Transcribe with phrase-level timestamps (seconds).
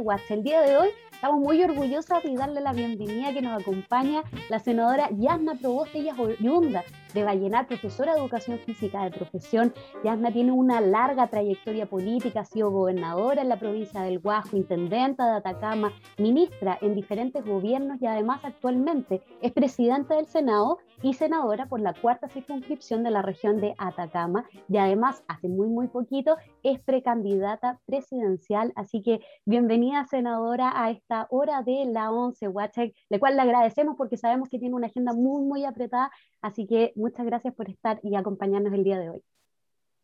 [0.00, 0.30] 11 Watch.
[0.30, 4.58] El día de hoy estamos muy orgullosas de darle la bienvenida que nos acompaña la
[4.58, 9.74] senadora Yasna Proboste, ella es de Vallenar, profesora de Educación Física de profesión.
[10.04, 15.30] Yasna tiene una larga trayectoria política, ha sido gobernadora en la provincia del Guajo, intendenta
[15.30, 21.66] de Atacama, ministra en diferentes gobiernos y además actualmente es presidenta del Senado y senadora
[21.66, 26.36] por la cuarta circunscripción de la región de Atacama y además hace muy muy poquito
[26.62, 28.72] es precandidata presidencial.
[28.76, 33.96] Así que bienvenida senadora a esta hora de la 11 Watcher, le cual le agradecemos
[33.96, 36.10] porque sabemos que tiene una agenda muy muy apretada.
[36.42, 39.22] Así que muchas gracias por estar y acompañarnos el día de hoy.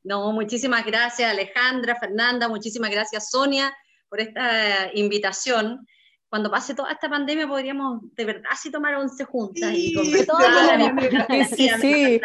[0.03, 3.75] No, muchísimas gracias Alejandra, Fernanda, muchísimas gracias Sonia
[4.09, 5.87] por esta invitación.
[6.37, 11.47] Cuando pase toda esta pandemia podríamos de verdad sí tomar once juntas y conversar.
[11.49, 12.21] Sí, sí,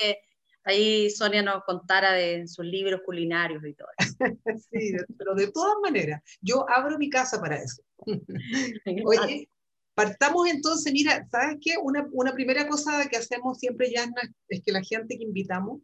[0.00, 0.18] que
[0.64, 3.86] ahí Sonia nos contara de sus libros culinarios y todo
[4.72, 7.84] Sí, pero de todas maneras, yo abro mi casa para eso.
[9.06, 9.48] Oye,
[9.94, 11.76] Partamos entonces, mira, ¿sabes qué?
[11.80, 14.06] Una, una primera cosa que hacemos siempre, ya
[14.48, 15.82] es que la gente que invitamos,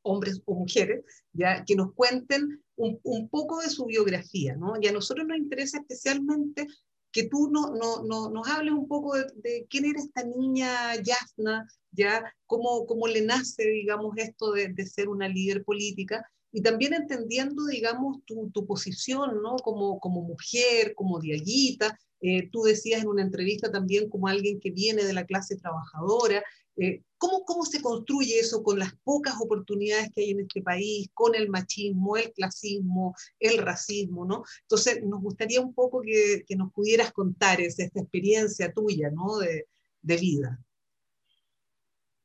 [0.00, 4.74] hombres o mujeres, ya que nos cuenten un, poco de su biografía, ¿no?
[4.80, 6.66] Y a nosotros nos interesa especialmente
[7.12, 11.68] que tú no, no, no nos hables un poco de, quién era esta niña Yasna,
[11.90, 16.94] ya cómo, cómo le nace, digamos, esto de, de, ser una líder política, y también
[16.94, 19.56] entendiendo, digamos, tu, tu posición, ¿no?
[19.56, 24.70] Como, como mujer, como diaguita, eh, tú decías en una entrevista también como alguien que
[24.70, 26.42] viene de la clase trabajadora.
[26.76, 31.08] Eh, ¿cómo, ¿Cómo se construye eso con las pocas oportunidades que hay en este país,
[31.12, 34.24] con el machismo, el clasismo, el racismo?
[34.24, 34.44] ¿no?
[34.62, 39.38] Entonces, nos gustaría un poco que, que nos pudieras contar esa, esta experiencia tuya ¿no?
[39.38, 39.66] de,
[40.00, 40.58] de vida.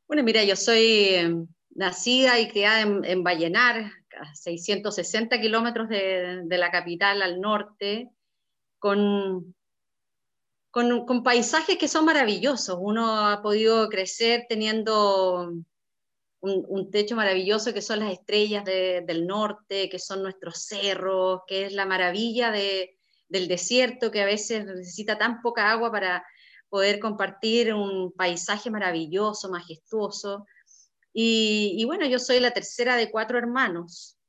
[0.07, 6.43] Bueno, mira, yo soy em, nacida y criada en, en Vallenar, a 660 kilómetros de,
[6.45, 8.09] de, la capital al norte,
[8.79, 9.55] con
[11.05, 12.77] con, paisajes que son maravillosos.
[12.79, 15.53] Uno ha podido crecer teniendo
[16.39, 21.73] un, techo maravilloso que son las estrellas del norte, que son nuestros cerros, que es
[21.73, 26.23] la maravilla del desierto, que a veces necesita tan poca agua para
[26.69, 30.45] poder compartir un paisaje maravilloso, majestuoso.
[31.11, 34.19] Y, bueno, yo soy la tercera de cuatro hermanos.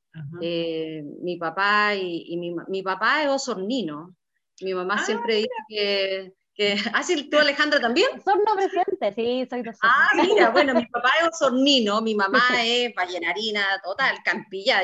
[0.41, 4.15] Eh, mi papá y, mi, mi, papá es osornino,
[4.61, 6.75] mi mamá ah, siempre dice que, que...
[6.93, 8.09] ¿Ah, sí, tú Alejandra también?
[8.23, 12.93] Sorno presente, sí, soy de Ah, mira, bueno, mi papá es osornino, mi mamá es
[12.93, 14.83] vallenarina, total, campilla.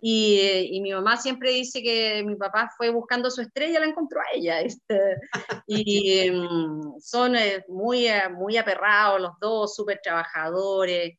[0.00, 4.20] Y, y, mi mamá siempre dice que mi papá fue buscando su estrella, la encontró
[4.20, 4.60] a ella.
[4.60, 4.98] Este,
[5.66, 11.18] y mm, son eh, muy, eh, muy aperrados los dos, súper trabajadores.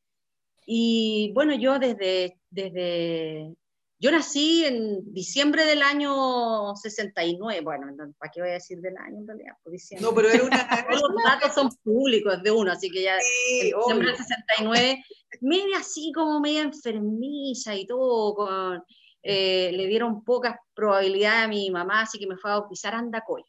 [0.66, 3.54] Y bueno, yo desde, desde
[4.03, 7.88] yo nací en diciembre del año 69, bueno,
[8.19, 9.53] ¿para qué voy a decir del año en realidad?
[9.64, 10.06] Por diciembre.
[10.06, 10.58] No, pero era una...
[10.91, 15.06] Los datos son públicos de uno, así que ya sí, en diciembre del 69,
[15.40, 18.84] media así como media enfermiza y todo, con,
[19.22, 23.46] eh, le dieron pocas probabilidades a mi mamá, así que me fue a bautizar Andacoyo.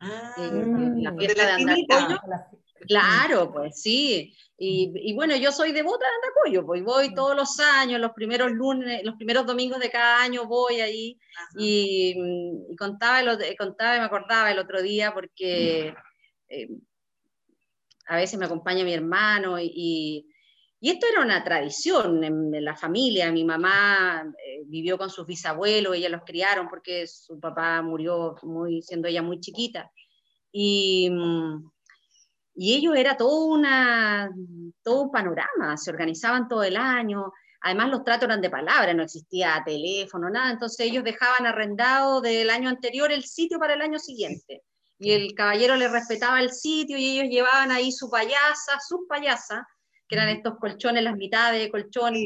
[0.00, 2.18] Ah, eh, la fiesta de, Andacoyo.
[2.86, 4.34] Claro, pues sí.
[4.58, 9.04] Y, bueno, yo soy devota de Andacoyo, pues voy todos los años, los primeros lunes,
[9.04, 11.18] los primeros domingos de cada año voy ahí
[11.58, 12.16] y,
[12.78, 15.94] contaba, contaba y me acordaba el otro día porque
[16.48, 16.68] eh,
[18.06, 20.26] a veces me acompaña mi hermano y,
[20.80, 23.32] esto era una tradición en, la familia.
[23.32, 28.82] Mi mamá eh, vivió con sus bisabuelos, ella los criaron porque su papá murió muy,
[28.82, 29.90] siendo ella muy chiquita.
[30.52, 31.70] Y mm,
[32.56, 34.30] y ellos era todo, una,
[34.82, 37.30] todo un panorama, se organizaban todo el año,
[37.60, 42.48] además los tratos eran de palabra, no existía teléfono, nada, entonces ellos dejaban arrendado del
[42.48, 44.62] año anterior el sitio para el año siguiente.
[44.98, 49.60] Y el caballero le respetaba el sitio y ellos llevaban ahí su payasa, sus payasas,
[50.08, 52.22] que eran estos colchones, las mitades de colchones,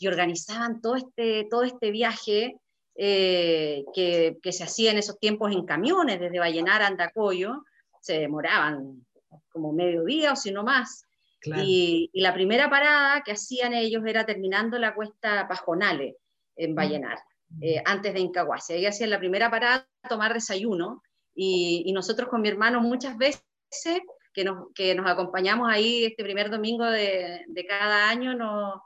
[0.00, 2.56] y, organizaban todo este, todo este viaje
[2.94, 7.64] eh, que, que, se hacía en esos tiempos en camiones, desde Vallenar a Andacoyo,
[8.02, 9.05] se demoraban
[9.48, 11.06] como mediodía o si no más.
[11.44, 16.16] Y, la primera parada que hacían ellos era terminando la cuesta Pajonale
[16.56, 16.74] en mm.
[16.74, 17.18] Vallenar,
[17.60, 18.72] eh, antes de Incahuasi.
[18.72, 21.02] Ahí hacían la primera parada, tomar desayuno,
[21.34, 23.44] y, nosotros con mi hermano muchas veces
[24.32, 28.80] que nos, que nos acompañamos ahí este primer domingo de, de cada año, nos,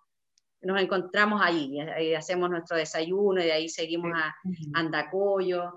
[0.62, 4.34] nos encontramos ahí, y hacemos nuestro desayuno y de ahí seguimos a
[4.74, 5.74] Andacoyo.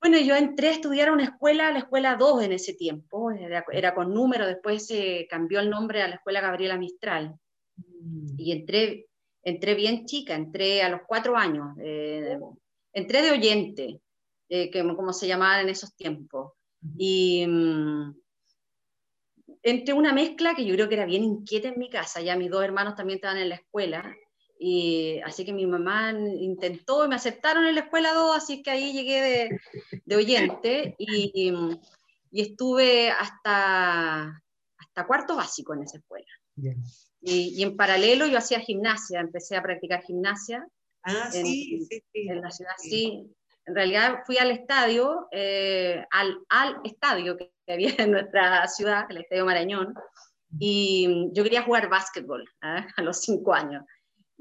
[0.00, 3.94] Bueno, yo entré a estudiar a una escuela, la escuela 2 en ese tiempo, era,
[3.94, 7.36] con número, después se cambió el nombre a la escuela Gabriela Mistral.
[7.76, 8.34] Mm.
[8.38, 9.06] Y entré,
[9.42, 12.38] entré bien chica, entré a los cuatro años, eh,
[12.94, 14.00] entré de oyente,
[14.48, 16.52] eh, que, como se llamaban en esos tiempos.
[16.96, 18.14] Y mm,
[19.62, 22.50] entre una mezcla que yo creo que era bien inquieta en mi casa, ya mis
[22.50, 24.16] dos hermanos también estaban en la escuela,
[24.62, 28.70] y así que mi mamá intentó y me aceptaron en la escuela dos, así que
[28.70, 31.50] ahí llegué de, de oyente y,
[32.30, 34.42] y, estuve hasta,
[34.76, 36.26] hasta cuarto básico en esa escuela.
[37.22, 40.68] Y, y, en paralelo yo hacía gimnasia, empecé a practicar gimnasia.
[41.04, 42.28] Ah, en, sí, sí, sí.
[42.28, 43.34] En la ciudad, sí.
[43.64, 49.22] En realidad fui al estadio, eh, al, al estadio que había en nuestra ciudad, el
[49.22, 49.94] Estadio Marañón,
[50.58, 52.86] y yo quería jugar básquetbol ¿eh?
[52.96, 53.84] a los cinco años.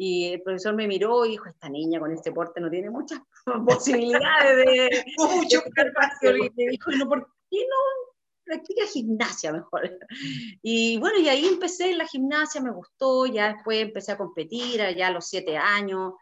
[0.01, 3.19] Y el profesor me miró y dijo, esta niña con este porte no tiene muchas
[3.67, 5.61] posibilidades de, Mucho.
[6.21, 8.09] Y me dijo, no, ¿por qué no
[8.45, 9.99] practica gimnasia mejor?
[10.61, 14.81] Y bueno, y ahí empecé en la gimnasia, me gustó, ya después empecé a competir,
[14.81, 16.13] allá a los siete años,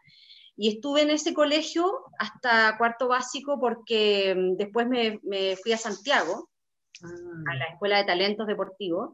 [0.56, 5.78] y estuve en ese colegio hasta cuarto básico porque mm, después me, me fui a
[5.78, 6.50] Santiago,
[7.00, 9.10] a la Escuela de Talentos Deportivos,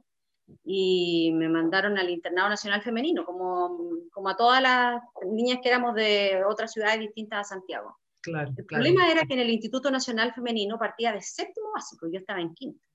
[0.64, 3.78] y me mandaron al Internado Nacional Femenino, como,
[4.12, 7.98] como a todas las niñas que éramos de otras ciudades distintas a Santiago.
[8.20, 8.82] Claro, El claro.
[8.82, 12.54] problema era que en el Instituto Nacional Femenino partía de séptimo básico, yo estaba en
[12.54, 12.86] quinto.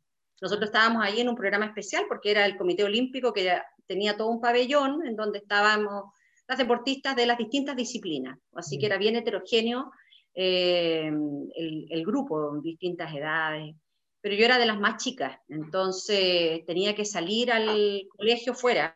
[0.42, 4.30] Nosotros estábamos ahí en un programa especial porque era el Comité Olímpico que tenía todo
[4.30, 6.06] un pabellón en donde estábamos
[6.48, 9.92] las deportistas de las distintas disciplinas, así que era bien heterogéneo
[10.34, 11.12] eh,
[11.56, 13.76] el, el grupo, distintas edades
[14.22, 18.96] pero yo era de las más chicas, entonces tenía que salir al colegio fuera.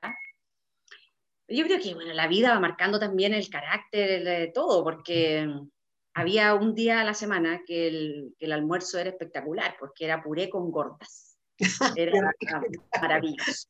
[1.48, 5.48] Yo creo que bueno, la vida va marcando también el carácter de todo, porque
[6.14, 10.22] había un día a la semana que el, que el almuerzo era espectacular, porque era
[10.22, 11.34] puré con gordas.
[11.96, 12.32] Era
[13.00, 13.70] maravilloso.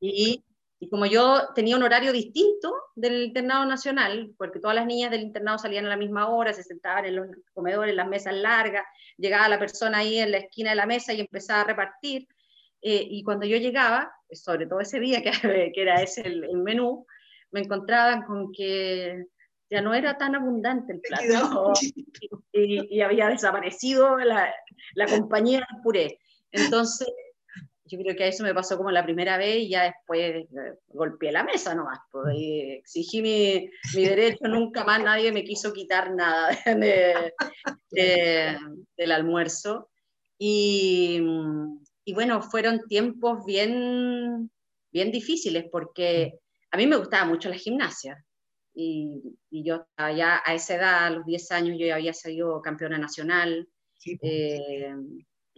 [0.00, 0.44] Y,
[0.78, 5.22] y como yo tenía un horario distinto del internado nacional, porque todas las niñas del
[5.22, 8.84] internado salían a la misma hora, se sentaban en los comedores, en las mesas largas,
[9.16, 12.28] llegaba la persona ahí en la esquina de la mesa y empezaba a repartir.
[12.82, 15.30] Eh, y cuando yo llegaba, sobre todo ese día, que,
[15.74, 17.06] que era ese el, el, menú,
[17.52, 19.24] me encontraban con que
[19.70, 21.72] ya no era tan abundante el plato
[22.52, 24.54] y, y, había desaparecido la,
[24.94, 26.20] la compañía del puré.
[26.52, 27.08] Entonces,
[27.88, 30.46] yo creo que a eso me pasó como la primera vez y ya después
[30.88, 32.00] golpeé la mesa nomás.
[32.10, 37.32] Pues, y exigí mi, mi, derecho, nunca más nadie me quiso quitar nada de,
[37.90, 38.58] de,
[38.96, 39.88] del almuerzo.
[40.38, 41.20] Y,
[42.04, 44.50] y, bueno, fueron tiempos bien,
[44.92, 46.34] bien difíciles porque
[46.70, 48.22] a mí me gustaba mucho la gimnasia.
[48.74, 52.60] Y, y yo ya a esa edad, a los 10 años, yo ya había sido
[52.60, 53.66] campeona nacional.
[53.98, 54.60] Sí, pues.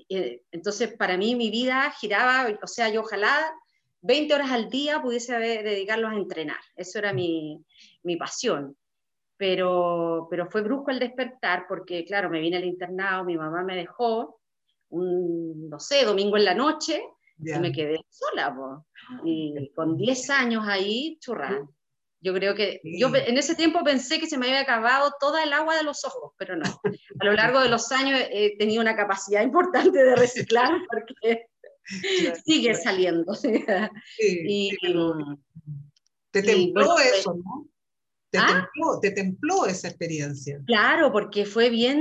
[0.08, 3.52] Eh, entonces, para mí mi vida giraba, o sea, yo ojalá
[4.02, 6.60] 20 horas al día pudiese dedicarlos a entrenar.
[6.76, 7.64] Eso era mi,
[8.02, 8.76] mi pasión.
[9.36, 13.76] Pero, pero fue brusco el despertar porque, claro, me vine al internado, mi mamá me
[13.76, 14.40] dejó,
[14.90, 17.02] un, no sé, domingo en la noche,
[17.38, 17.56] yeah.
[17.56, 18.54] y me quedé sola.
[18.54, 18.86] Po.
[19.24, 21.64] Y con 10 años ahí, churra.
[22.20, 22.98] Yo creo que, sí.
[22.98, 26.04] yo en ese tiempo pensé que se me había acabado toda el agua de los
[26.04, 26.64] ojos, pero no.
[27.20, 31.46] A lo largo de los años he tenido una capacidad importante de reciclar porque
[32.20, 32.82] claro, sigue claro.
[32.82, 33.34] saliendo.
[34.16, 34.70] Sí, y,
[36.30, 37.66] te templó bueno, eso, ¿no?
[38.30, 38.46] Te, ¿ah?
[38.46, 40.60] templó, te templó esa experiencia.
[40.66, 42.00] Claro, porque fue bien,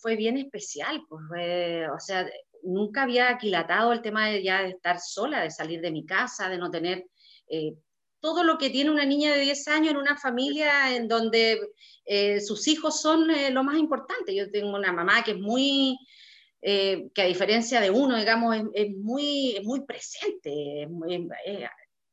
[0.00, 1.02] fue bien especial.
[1.08, 2.28] Pues fue, o sea,
[2.62, 6.48] nunca había aquilatado el tema de ya de estar sola, de salir de mi casa,
[6.48, 7.04] de no tener...
[7.48, 7.74] Eh,
[8.20, 11.60] todo lo que tiene una niña de 10 años en una familia en donde
[12.04, 14.34] eh, sus hijos son eh, lo más importante.
[14.34, 15.98] Yo tengo una mamá que es muy,
[16.62, 21.28] eh, que a diferencia de uno, digamos, es, es muy, es muy presente, es muy,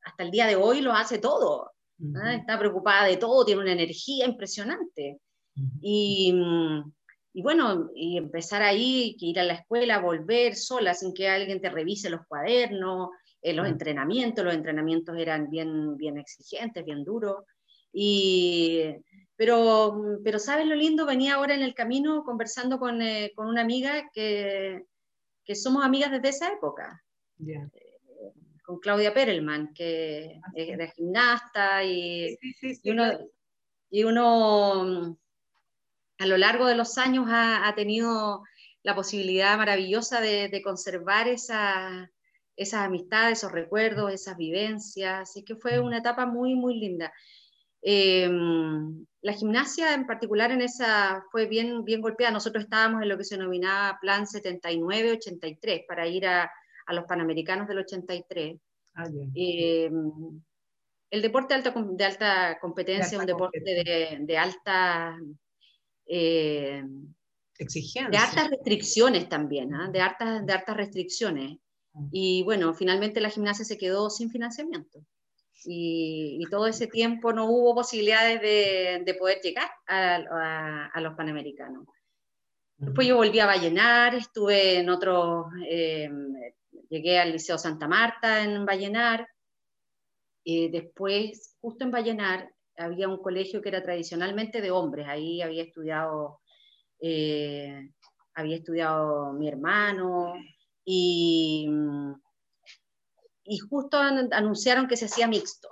[0.04, 1.72] hasta el día de hoy lo hace todo.
[1.98, 2.40] Uh -huh.
[2.40, 5.18] Está preocupada de todo, tiene una energía impresionante.
[5.56, 5.78] Uh -huh.
[5.80, 6.34] y,
[7.32, 11.60] y, bueno, y empezar ahí, que ir a la escuela, volver sola sin que alguien
[11.60, 13.08] te revise los cuadernos,
[13.42, 17.44] eh, los entrenamientos, los entrenamientos eran bien, bien exigentes, bien duros.
[17.92, 18.82] Y,
[19.36, 21.06] pero, pero, ¿sabes lo lindo?
[21.06, 24.84] Venía ahora en el camino conversando con, eh, con una amiga que,
[25.44, 27.02] que, somos amigas desde esa época.
[27.38, 27.70] Yeah.
[27.72, 28.32] Eh,
[28.64, 33.12] con Claudia Perelman, que ah, es de gimnasta y, sí, sí, sí, y, uno,
[33.90, 35.18] y uno
[36.18, 38.42] a lo largo de los años ha, ha tenido
[38.82, 42.10] la posibilidad maravillosa de, de conservar esa,
[42.56, 47.12] esas amistades, esos recuerdos, esas vivencias, así que fue una etapa muy, muy linda.
[47.82, 48.28] Eh,
[49.20, 52.32] la gimnasia en particular en esa fue bien, bien golpeada.
[52.32, 56.50] Nosotros estábamos en lo que se denominaba Plan 79-83 para ir a,
[56.86, 58.56] a, los Panamericanos del 83.
[58.94, 59.90] Ah, eh,
[61.10, 65.18] el deporte de alta, de alta competencia es un deporte de, de alta...
[66.06, 66.82] Eh,
[67.58, 68.10] Exigencias.
[68.10, 69.88] De hartas restricciones también, ¿ah?
[69.90, 71.58] de, hartas, de hartas restricciones.
[72.12, 75.00] Y bueno, finalmente la gimnasia se quedó sin financiamiento.
[75.64, 81.86] Y, todo ese tiempo no hubo posibilidades de, poder llegar a, los Panamericanos.
[82.76, 86.10] Después yo volví a Vallenar, estuve en otro, eh,
[86.90, 89.26] llegué al Liceo Santa Marta en Vallenar,
[90.48, 95.64] y después, justo en Vallenar, había un colegio que era tradicionalmente de hombres, ahí había
[95.64, 96.40] estudiado,
[97.00, 97.90] eh,
[98.32, 100.34] había estudiado mi hermano,
[100.86, 101.68] y,
[103.44, 105.68] y justo anunciaron que se hacía mixto.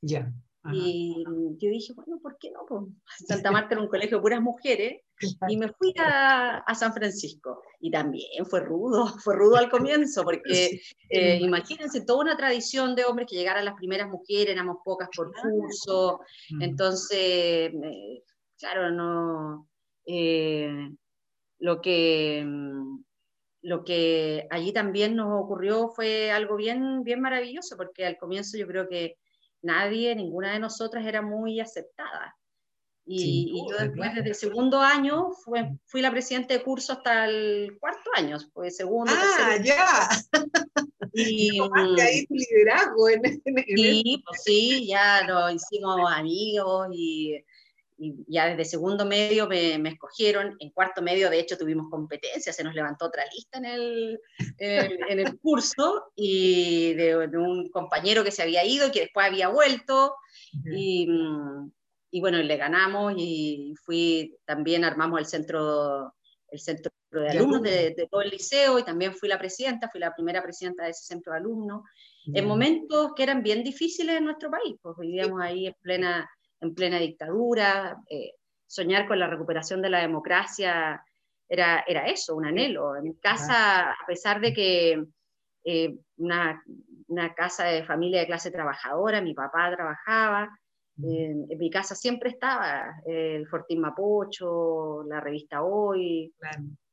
[0.00, 0.32] Ya.
[0.72, 1.24] Y
[1.58, 2.66] yo dije, bueno, ¿por qué no?
[2.66, 2.82] Pues,
[3.28, 5.02] Santa Marta era un colegio de puras mujeres
[5.48, 7.62] y me fui a, a, San Francisco.
[7.80, 13.04] Y también fue rudo, fue rudo al comienzo, porque eh, imagínense, toda una tradición de
[13.04, 16.20] hombres que llegaran las primeras mujeres, éramos pocas por curso,
[16.60, 17.72] entonces,
[18.58, 19.68] claro, no...
[20.08, 20.88] Eh,
[21.58, 23.04] lo que mm,
[23.66, 28.64] lo que allí también nos ocurrió fue algo bien, bien maravilloso, porque al comienzo yo
[28.68, 29.18] creo que
[29.60, 32.36] nadie, ninguna de nosotras era muy aceptada.
[33.04, 35.30] Y, yo después, desde el segundo año,
[35.86, 40.08] fui la presidenta de curso hasta el cuarto año, pues segundo, ah, ya.
[41.18, 41.58] Y,
[41.98, 47.42] ahí tu liderazgo en, en, sí, pues sí, ya lo hicimos amigos y
[47.98, 52.52] y ya desde segundo medio me, me, escogieron, en cuarto medio de hecho tuvimos competencia,
[52.52, 54.20] se nos levantó otra lista en el,
[54.58, 60.14] en, el curso y de, un compañero que se había ido que después había vuelto.
[60.64, 61.08] Y,
[62.10, 66.14] y, bueno, le ganamos y fui, también armamos el centro,
[66.50, 70.00] el centro de alumnos de, de, todo el liceo y también fui la presidenta, fui
[70.00, 71.82] la primera presidenta de ese centro de alumnos,
[72.34, 76.28] en momentos que eran bien difíciles en nuestro país, pues vivíamos ahí en plena
[76.60, 78.32] en plena dictadura, eh,
[78.66, 81.02] soñar con la recuperación de la democracia
[81.48, 82.96] era, era eso, un anhelo.
[82.96, 85.04] En mi casa, a pesar de que
[85.64, 86.62] eh, una,
[87.08, 90.48] una, casa de familia de clase trabajadora, mi papá trabajaba,
[91.04, 96.34] eh, en mi casa siempre estaba el Fortín Mapocho, la revista Hoy,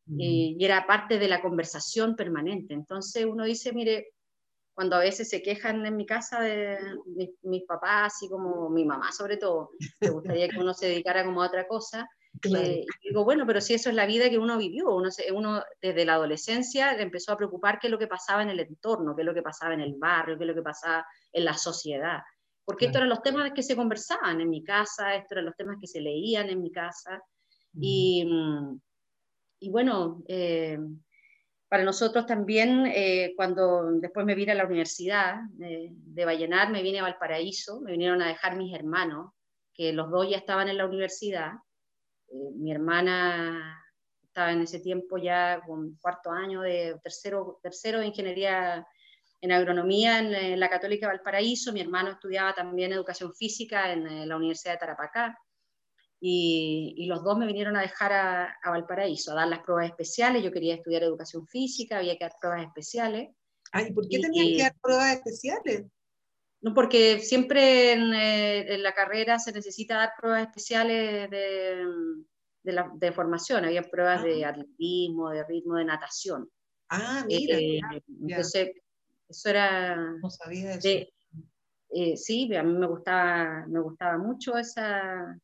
[0.07, 2.73] y, y, era parte de la conversación permanente.
[2.73, 4.09] Entonces uno dice, mire,
[4.73, 6.77] cuando a veces se quejan en mi casa de
[7.43, 11.43] mis, papás, así como mi mamá sobre todo, me gustaría que uno se dedicara como
[11.43, 12.07] a otra cosa.
[12.45, 15.63] Eh, y digo, bueno, pero si eso es la vida que uno vivió, uno, uno
[15.79, 19.15] desde la adolescencia le empezó a preocupar qué es lo que pasaba en el entorno,
[19.15, 21.53] qué es lo que pasaba en el barrio, qué es lo que pasaba en la
[21.53, 22.21] sociedad.
[22.65, 25.77] Porque estos eran los temas que se conversaban en mi casa, estos eran los temas
[25.79, 27.21] que se leían en mi casa.
[27.79, 28.81] Y, mm,
[29.59, 30.79] y bueno, eh,
[31.73, 36.83] para nosotros también, eh, cuando después me vine a la universidad de, de Vallenar, me
[36.83, 39.31] vine a Valparaíso, me vinieron a dejar mis hermanos,
[39.73, 41.53] que los dos ya estaban en la universidad.
[42.27, 43.83] Eh, mi hermana
[44.21, 48.85] estaba en ese tiempo ya con cuarto año de tercero, tercero de ingeniería
[49.41, 54.29] en agronomía en, la Católica de Valparaíso, mi hermano estudiaba también educación física en, en
[54.29, 55.35] la Universidad de Tarapacá
[56.25, 60.41] y, los dos me vinieron a dejar a, Valparaíso, a dar las pruebas especiales.
[60.41, 63.29] Yo quería estudiar educación física, había que dar pruebas especiales.
[63.73, 65.85] Ay, ¿por qué tenías que dar pruebas especiales?
[66.61, 71.83] No, porque siempre en, eh, la carrera se necesita dar pruebas especiales de,
[72.63, 73.65] de, formación.
[73.65, 74.49] Había pruebas de ah.
[74.49, 76.49] atletismo, de ritmo, de natación.
[76.87, 77.57] Ah, mira.
[77.57, 77.81] Eh,
[78.21, 78.69] entonces,
[79.27, 79.97] eso era...
[79.97, 80.87] No sabía eso.
[81.95, 85.37] Eh, sí, a mí me gustaba, me gustaba mucho esa,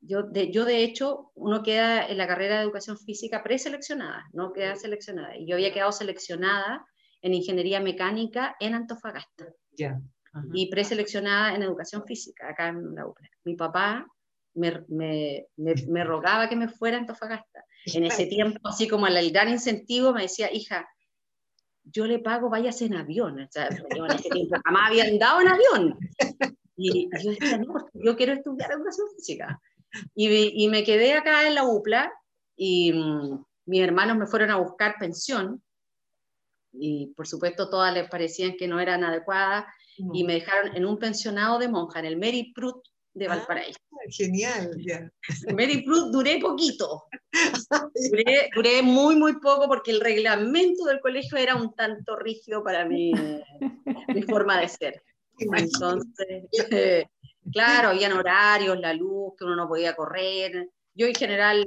[0.00, 4.52] yo de, yo, de hecho, uno queda en la carrera de educación física preseleccionada, no
[4.52, 5.36] queda seleccionada.
[5.36, 6.86] Y yo había quedado seleccionada
[7.22, 9.52] en ingeniería mecánica en Antofagasta.
[9.72, 10.00] Ya.
[10.54, 13.28] Y preseleccionada en educación física, acá en la UPLA.
[13.44, 14.06] Mi papá
[14.54, 15.46] me, me,
[15.88, 17.64] me, rogaba que me fuera a Antofagasta.
[17.86, 20.88] En ese tiempo, así como el gran incentivo, me decía, hija,
[21.82, 23.40] yo le pago, vayas en avión.
[23.40, 25.98] O sea, yo en ese tiempo jamás había andado en avión.
[26.76, 29.60] Y, y yo decía, no, yo quiero estudiar educación física.
[30.14, 32.12] Y, me quedé acá en la UPLA
[32.56, 35.62] y mm, mis hermanos me fueron a buscar pensión
[36.72, 39.64] y por supuesto todas les parecían que no eran adecuadas
[40.12, 42.82] y me dejaron en un pensionado de monja, en el Mary Prut
[43.12, 43.78] de ah, Valparaíso.
[44.10, 45.10] genial, ya.
[45.52, 47.04] Mary Prut duré poquito,
[48.54, 53.12] duré, muy, muy poco porque el reglamento del colegio era un tanto rígido para mi,
[54.08, 55.02] mi forma de ser.
[55.38, 57.06] Entonces,
[57.52, 60.68] Claro, habían horarios, la luz, que uno no podía correr.
[60.94, 61.64] Yo en general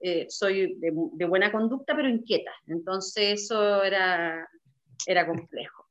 [0.00, 0.90] eh, soy de,
[1.26, 2.52] buena conducta, pero inquieta.
[2.66, 4.48] Entonces eso era,
[5.06, 5.86] era complejo.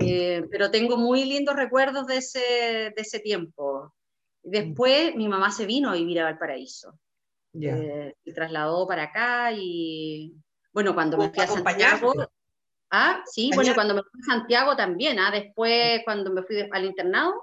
[0.00, 3.94] Eh, pero tengo muy lindos recuerdos de ese, de ese tiempo.
[4.42, 6.98] Después mi mamá se vino a vivir a Valparaíso.
[7.52, 10.34] se trasladó para acá y
[10.72, 12.12] bueno, cuando me fui a Santiago...
[12.90, 15.30] Ah, sí, bueno, cuando me fui a Santiago también, ¿ah?
[15.30, 17.34] después cuando me fui al internado,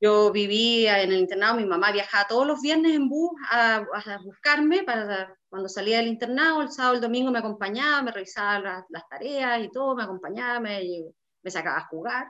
[0.00, 3.84] yo vivía en el internado, mi mamá viajaba todos los viernes en bus a,
[4.24, 9.08] buscarme para cuando salía del internado, el sábado, el domingo me acompañaba, me revisaba las,
[9.08, 10.82] tareas y todo, me acompañaba, me,
[11.42, 12.28] me sacaba a jugar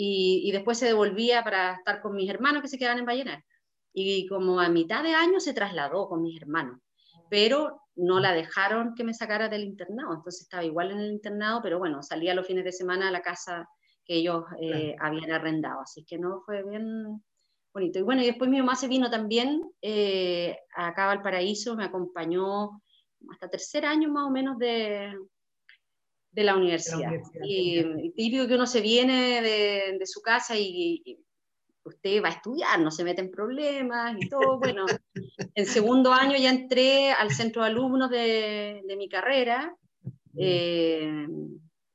[0.00, 3.44] y, después se devolvía para estar con mis hermanos que se quedaban en Vallenar.
[3.92, 6.78] Y como a mitad de año se trasladó con mis hermanos,
[7.28, 11.60] pero no la dejaron que me sacara del internado, entonces estaba igual en el internado,
[11.62, 13.68] pero bueno, salía los fines de semana a la casa
[14.08, 17.22] que ellos eh, habían arrendado, así que no, fue bien
[17.74, 17.98] bonito.
[17.98, 22.80] Y bueno, y después mi mamá se vino también eh, acá a Valparaíso, me acompañó
[23.30, 25.14] hasta tercer año más o menos de,
[26.32, 27.12] de la universidad.
[27.44, 31.20] y, típico que uno se viene de, de su casa y,
[31.84, 34.58] usted va a estudiar, no se mete en problemas y todo.
[34.60, 34.84] Bueno,
[35.54, 39.74] en segundo año ya entré al centro de alumnos de, de mi carrera.
[40.36, 41.26] Eh,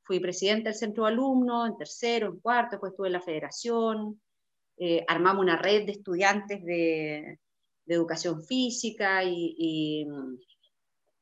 [0.03, 4.22] fui presidente del centro de alumnos, en tercero, en cuarto, después estuve en la federación,
[4.77, 7.39] eh, armamos una red de estudiantes de,
[7.86, 10.38] educación física y, mm,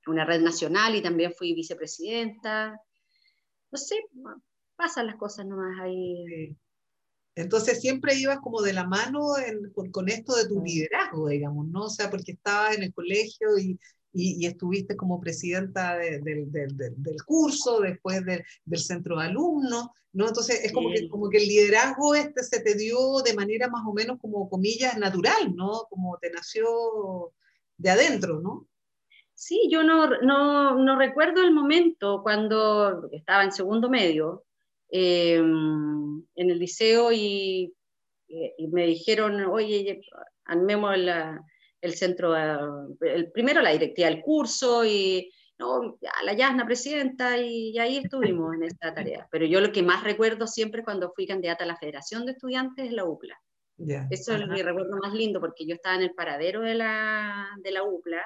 [0.08, 2.80] una red nacional y también fui vicepresidenta.
[3.72, 3.96] No sé,
[4.76, 6.56] pasan las cosas nomás ahí.
[7.36, 9.22] Entonces siempre ibas como de la mano
[9.92, 11.86] con, esto de tu liderazgo, digamos, ¿no?
[11.86, 13.80] O sea, porque estabas en el colegio y,
[14.13, 20.27] y, estuviste como presidenta del curso, después del centro de alumnos, ¿no?
[20.27, 23.83] Entonces es como, que, como que el liderazgo este se te dio de manera más
[23.88, 25.86] o menos como comillas natural, ¿no?
[25.90, 27.33] Como te nació
[27.77, 28.68] de adentro, ¿no?
[29.33, 34.44] Sí, yo no, no, no recuerdo el momento cuando estaba en segundo medio
[34.90, 37.74] em, en el liceo y,
[38.27, 40.01] y, me dijeron, oye,
[40.46, 41.44] armemos la,
[41.81, 47.98] el centro, el, primero la directiva del curso y no, la Yasna presidenta y, ahí
[47.98, 49.27] estuvimos en esta tarea.
[49.31, 52.85] Pero yo lo que más recuerdo siempre cuando fui candidata a la Federación de Estudiantes
[52.87, 53.39] es la UPLA.
[54.09, 57.72] Eso es mi recuerdo más lindo porque yo estaba en el paradero de la, de
[57.72, 58.24] la UPLA,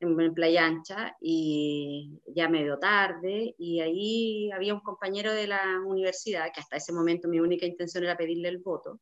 [0.00, 6.52] en, Playa Ancha, y ya medio tarde, y ahí había un compañero de la universidad,
[6.54, 9.00] que hasta ese momento mi única intención era pedirle el voto,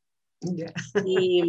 [1.05, 1.43] y,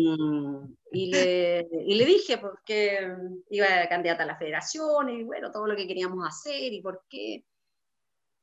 [0.92, 3.08] y, le, y, le, dije porque
[3.50, 7.04] iba a candidata a la federación y bueno, todo lo que queríamos hacer y por
[7.10, 7.44] qué.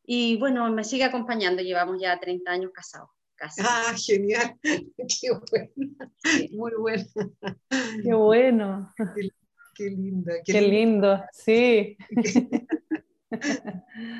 [0.06, 3.08] Y bueno, me sigue acompañando, llevamos ya 30 años casados.
[3.36, 3.62] Casi.
[3.64, 6.12] Ah, genial, qué bueno,
[6.52, 7.04] muy bueno.
[8.02, 8.94] Qué bueno.
[9.74, 10.34] Qué, linda.
[10.44, 11.96] Qué, lindo, sí.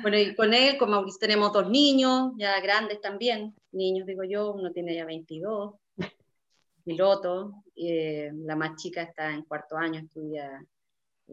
[0.01, 4.51] Bueno, y con él, con Mauricio, tenemos dos niños, ya grandes también, niños digo yo,
[4.53, 5.75] uno tiene ya 22,
[6.85, 10.65] piloto, eh, la más chica está en cuarto año, estudia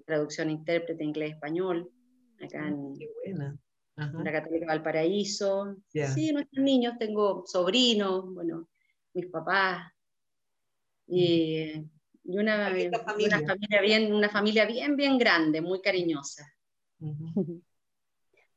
[0.06, 1.88] traducción e intérprete inglés-español,
[2.40, 2.94] acá en,
[3.94, 5.76] la Católica Valparaíso.
[5.88, 8.68] Sí, nuestros niños, tengo sobrinos, bueno,
[9.12, 9.92] mis papás,
[11.06, 11.72] y,
[12.24, 13.38] una, familia.
[13.38, 13.80] una, familia.
[13.82, 16.50] bien, una familia bien, bien grande, muy cariñosa.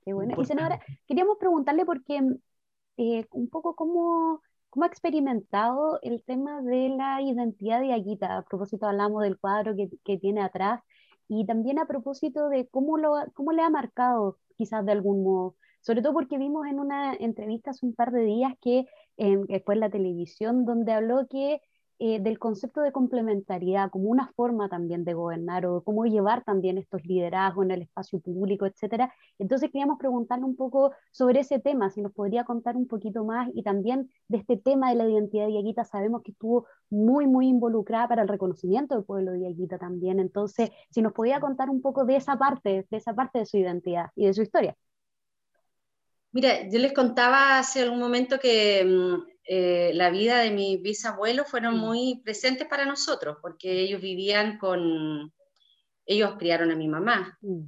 [0.05, 0.39] Qué bueno.
[0.41, 2.21] Y senadora, queríamos preguntarle porque
[2.97, 4.41] eh, un poco cómo
[4.75, 8.39] ¿Cómo ha experimentado el tema de la identidad de Aguita?
[8.39, 10.81] A propósito, hablamos del cuadro que, que tiene atrás
[11.29, 15.55] y también a propósito de cómo, lo, cómo le ha marcado quizás de algún modo,
[15.79, 18.83] sobre todo porque vimos en una entrevista hace un par de días que
[19.47, 21.61] después en la televisión donde habló que
[21.99, 26.77] eh, del concepto de complementariedad como una forma también de gobernar o cómo llevar también
[26.77, 29.13] estos liderazgos en el espacio público, etcétera.
[29.39, 33.49] Entonces queríamos preguntarle un poco sobre ese tema, si nos podría contar un poquito más
[33.53, 37.47] y también de este tema de la identidad de Yaguita, sabemos que estuvo muy, muy
[37.47, 40.19] involucrada para el reconocimiento del pueblo de Yaguita también.
[40.19, 43.57] Entonces, si nos podía contar un poco de esa parte, de esa parte de su
[43.57, 44.75] identidad y de su historia.
[46.35, 51.47] Mira, yo les contaba hace algún momento que mm, eh, la vida de mis bisabuelos
[51.47, 55.31] fueron muy presentes para nosotros, porque ellos vivían con,
[56.05, 57.37] ellos criaron a mi mamá.
[57.41, 57.61] Mm.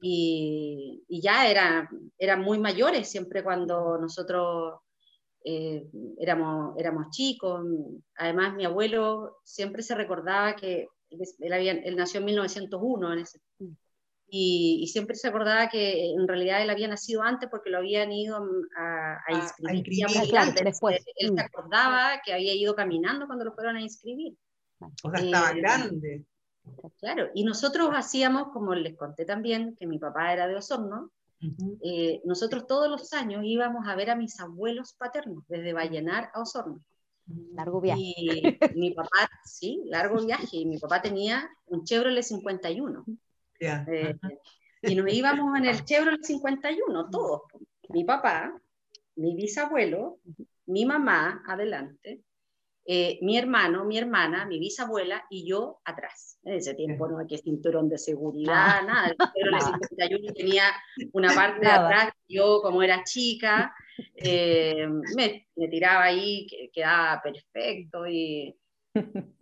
[0.00, 1.88] Y, ya eran,
[2.18, 4.80] eran muy mayores siempre cuando nosotros
[5.44, 5.86] eh,
[6.18, 7.64] éramos, éramos chicos.
[8.16, 13.40] Además, mi abuelo siempre se recordaba que él, había, él nació en 1901, en ese,
[14.30, 18.44] y, siempre se acordaba que en realidad él había nacido antes porque lo habían ido
[18.76, 20.06] a, a inscribir.
[20.64, 21.04] después.
[21.16, 21.38] Él se mm.
[21.38, 24.34] acordaba que había ido caminando cuando lo fueron a inscribir.
[24.80, 26.24] O sea, estaba eh, grande.
[27.00, 31.10] Claro, y nosotros hacíamos, como les conté también, que mi papá era de Osorno,
[31.82, 36.42] eh, nosotros todos los años íbamos a ver a mis abuelos paternos, desde Vallenar a
[36.42, 36.80] Osorno.
[37.52, 38.00] Largo viaje.
[38.00, 40.48] Y mi papá, sí, largo viaje.
[40.52, 43.04] Y mi papá tenía un Chevrolet 51.
[43.60, 44.14] Eh,
[44.82, 47.42] y nos íbamos en el Chevrolet 51, todos.
[47.88, 48.60] Mi papá,
[49.16, 50.20] mi bisabuelo,
[50.66, 52.22] mi mamá adelante,
[52.90, 56.38] eh, mi hermano, mi hermana, mi bisabuela y yo atrás.
[56.42, 58.82] En ese tiempo no había cinturón de seguridad, ah.
[58.82, 59.08] nada.
[59.34, 60.62] El 51 tenía
[61.12, 63.74] una parte de atrás, yo como era chica,
[64.14, 68.06] eh, me, tiraba ahí, quedaba perfecto.
[68.06, 68.56] Y,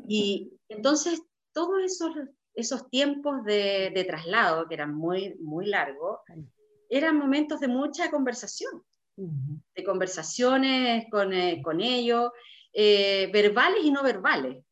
[0.08, 2.16] y entonces todos esos,
[2.56, 6.20] esos tiempos de, de, traslado, que eran muy, muy largos,
[6.88, 8.82] eran momentos de mucha conversación,
[9.16, 12.30] de conversaciones con, eh, con ellos.
[12.78, 14.62] Eh, verbales y no verbales.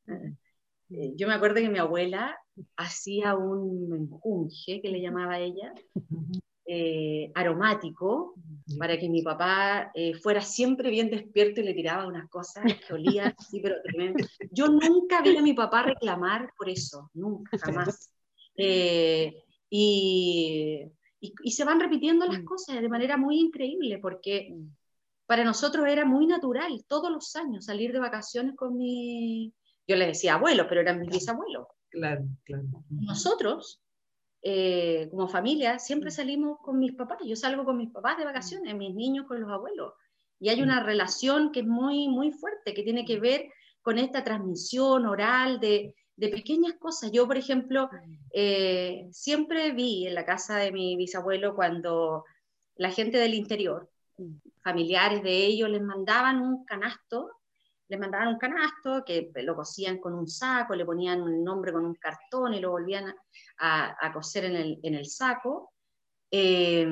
[0.91, 2.39] Eh, yo me acuerdo que mi abuela
[2.77, 5.73] hacía un menjunje, que le llamaba ella,
[6.67, 8.35] eh, aromático,
[8.79, 13.35] para que mi papá fuera siempre bien despierto y le tiraba unas cosas que olían
[13.39, 14.25] así, pero tremendo.
[14.51, 18.11] Yo nunca vi a mi papá reclamar por eso, nunca, jamás.
[18.57, 19.33] y,
[21.21, 22.45] y, se van repitiendo las mm.
[22.45, 24.85] cosas de manera muy increíble, porque mm
[25.27, 29.53] para nosotros era muy natural todos los años salir de vacaciones con mi,
[29.87, 31.67] yo le decía abuelo, pero eran mis bisabuelos.
[31.89, 32.65] Claro, claro.
[32.91, 33.81] Nosotros,
[34.47, 37.19] eh, como familia, siempre salimos con mis papás.
[37.25, 39.95] Yo salgo con mis papás de vacaciones, mis niños con los abuelos.
[40.39, 43.47] Y hay una relación que es muy, muy fuerte, que tiene que ver
[43.81, 47.11] con esta transmisión oral de, de pequeñas cosas.
[47.11, 47.89] Yo, por ejemplo,
[48.35, 52.25] eh, siempre vi en la casa de mi bisabuelo cuando
[52.77, 53.91] la gente del interior,
[54.63, 57.31] familiares de ellos les mandaban un canasto,
[57.89, 61.85] les mandaban un canasto que lo cosían con un saco, le ponían un nombre con
[61.85, 63.15] un cartón y lo volvían
[63.59, 65.73] a, coser en el, en el saco.
[66.31, 66.87] Eh,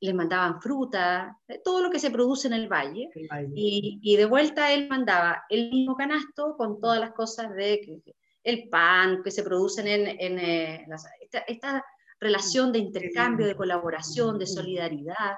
[0.00, 3.08] les mandaban fruta, todo lo que se produce en el valle,
[3.54, 8.02] Y, y, de vuelta él mandaba el mismo canasto con todas las cosas de
[8.42, 10.86] el pan que se producen en, en eh,
[11.20, 11.84] esta, esta,
[12.20, 15.36] relación de intercambio, de colaboración, de solidaridad.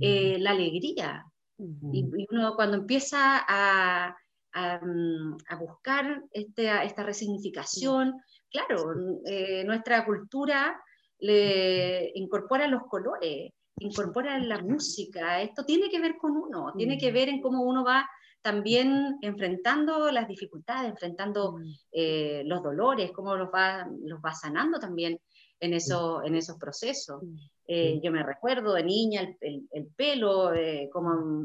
[0.00, 1.24] Eh, la alegría.
[1.58, 4.16] y, uno cuando empieza a,
[4.56, 8.94] a, mm, buscar este, esta resignificación, claro,
[9.26, 10.80] eh, nuestra cultura
[11.18, 17.12] le incorpora los colores, incorpora la música, esto tiene que ver con uno, tiene que
[17.12, 18.08] ver en cómo uno va
[18.40, 21.58] también enfrentando las dificultades, enfrentando
[21.92, 25.20] eh, los dolores, cómo los va, los va sanando también
[25.60, 27.22] en, eso, en esos procesos.
[27.66, 31.44] Eh, yo me recuerdo de niña el, el, pelo, eh, como...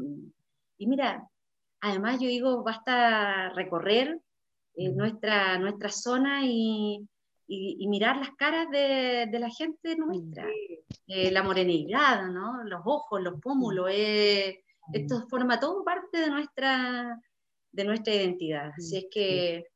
[0.78, 1.28] Y mira,
[1.82, 4.18] además yo digo, basta recorrer
[4.74, 7.06] eh, nuestra, nuestra zona y,
[7.46, 10.46] y, mirar las caras de, de la gente nuestra.
[11.06, 12.64] la morenidad, ¿no?
[12.64, 17.20] los ojos, los pómulos, esto forma todo parte de nuestra,
[17.70, 18.70] de nuestra identidad.
[18.76, 19.66] Así es que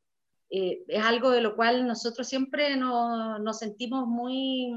[0.49, 4.73] es algo de lo cual nosotros siempre nos, nos sentimos muy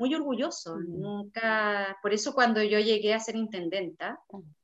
[0.00, 0.78] muy orgulloso.
[0.78, 4.18] Nunca, por eso cuando yo llegué a ser intendenta,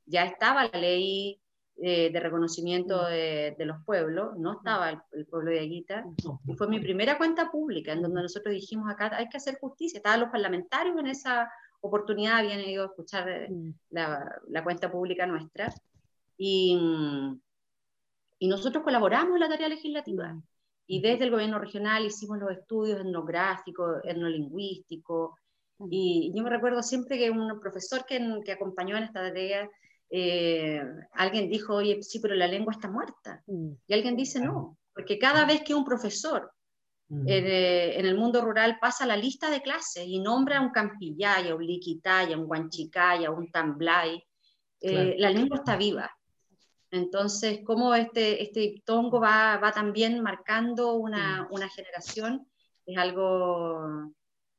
[0.05, 1.39] ya estaba la ley
[1.79, 6.05] eh, de reconocimiento de, los pueblos, no estaba el, pueblo de Aguita,
[6.47, 9.97] y fue mi primera cuenta pública en donde nosotros dijimos acá hay que hacer justicia.
[9.97, 13.49] Estaban los parlamentarios en esa oportunidad, habían ido a escuchar eh,
[13.91, 15.71] la, la, cuenta pública nuestra,
[16.35, 16.79] y,
[18.39, 20.35] y nosotros colaboramos en la tarea legislativa.
[20.87, 25.35] Y desde el gobierno regional hicimos los estudios etnográficos, etnolingüísticos.
[25.91, 29.69] Y yo me recuerdo siempre que un profesor que, que acompañó en esta tarea,
[30.09, 30.81] eh,
[31.13, 33.43] alguien dijo, oye, sí, pero la lengua está muerta.
[33.47, 33.71] Mm.
[33.87, 36.51] Y alguien dice, no, porque cada vez que un profesor
[37.09, 37.27] mm.
[37.27, 41.65] eh, en el mundo rural pasa la lista de clases y nombra un campillaya, un
[41.65, 44.23] liquitaya, un guanchicaya, un tamblay,
[44.79, 46.09] eh, la lengua está viva.
[46.89, 51.47] Entonces, cómo este, este tongo va, va también marcando una, mm.
[51.53, 52.47] una, generación
[52.85, 54.13] es algo,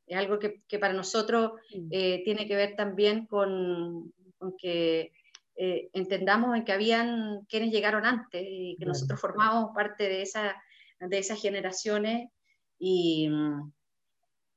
[0.06, 5.12] es algo que, que para nosotros tiene que ver también con, con que
[5.60, 10.54] eh, entendamos en que habían quienes llegaron antes y que nosotros formamos parte de, esa,
[11.00, 12.30] de esas generaciones
[12.78, 13.28] y,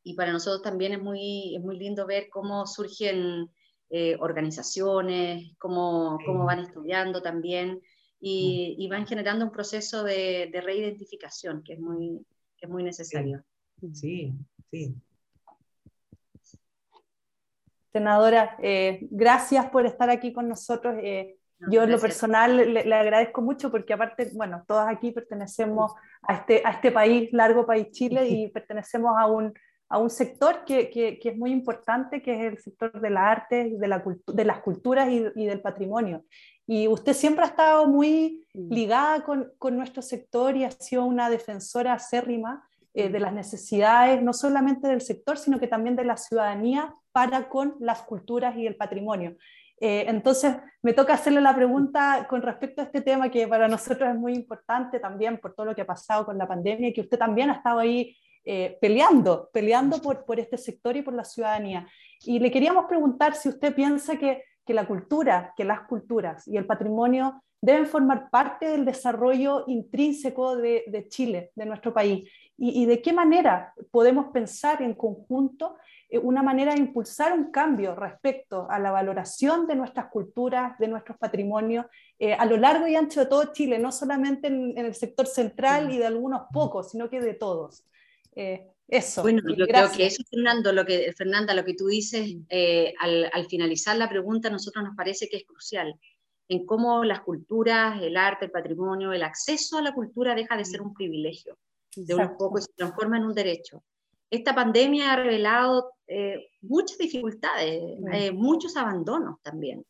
[0.04, 3.50] y, para nosotros también es muy, es muy lindo ver cómo surgen
[3.90, 7.82] eh, organizaciones, cómo, cómo, van estudiando también
[8.20, 12.24] y, y, van generando un proceso de, de reidentificación que es muy,
[12.58, 13.44] que es muy necesario.
[13.92, 14.32] Sí,
[14.70, 14.94] sí.
[17.92, 20.96] Senadora, eh, gracias por estar aquí con nosotros.
[21.02, 21.38] Eh,
[21.70, 26.36] yo en lo personal le, le, agradezco mucho porque aparte, bueno, todas aquí pertenecemos a
[26.36, 29.54] este, a este país, largo país Chile, y pertenecemos a un,
[29.90, 33.74] a un sector que, que, es muy importante, que es el sector de la arte,
[33.78, 36.24] de, la de las culturas y, y, del patrimonio.
[36.66, 41.30] Y usted siempre ha estado muy ligada con, con, nuestro sector y ha sido una
[41.30, 46.18] defensora acérrima eh, de las necesidades, no solamente del sector, sino que también de la
[46.18, 49.36] ciudadanía para con las culturas y el patrimonio.
[49.80, 54.10] Eh, entonces, me toca hacerle la pregunta con respecto a este tema que para nosotros
[54.10, 57.02] es muy importante también por todo lo que ha pasado con la pandemia y que
[57.02, 61.24] usted también ha estado ahí eh, peleando, peleando por, por este sector y por la
[61.24, 61.88] ciudadanía.
[62.26, 66.58] Y le queríamos preguntar si usted piensa que, que la cultura, que las culturas y
[66.58, 72.30] el patrimonio deben formar parte del desarrollo intrínseco de, de Chile, de nuestro país.
[72.64, 75.78] Y, y, de qué manera podemos pensar en conjunto
[76.12, 80.90] eh, una manera de impulsar un cambio respecto a la valoración de nuestras culturas, de
[80.90, 81.86] nuestros patrimonios,
[82.20, 85.90] eh, a lo largo y ancho de todo Chile, no solamente en, el sector central
[85.90, 87.86] y de algunos pocos, sino que de todos.
[88.36, 89.22] Eh, eso.
[89.22, 92.36] Bueno, yo creo que eso, Fernando, lo que, Fernanda, lo que tú dices
[93.00, 95.96] al, al, finalizar la pregunta, a nosotros nos parece que es crucial
[96.50, 100.66] en cómo las culturas, el arte, el patrimonio, el acceso a la cultura deja de
[100.66, 101.58] ser un privilegio
[101.96, 103.84] de un poco y se transforma en un derecho
[104.32, 109.86] esta pandemia ha revelado eh, muchas dificultades, eh, muchos abandonos también.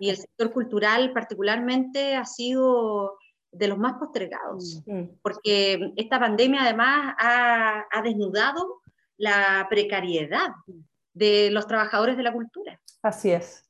[0.00, 3.16] Y el sector cultural particularmente ha sido
[3.52, 4.82] de los más postergados,
[5.22, 8.80] porque esta pandemia además ha, desnudado
[9.16, 10.48] la precariedad
[11.12, 12.80] de los trabajadores de la cultura.
[13.00, 13.63] Así es.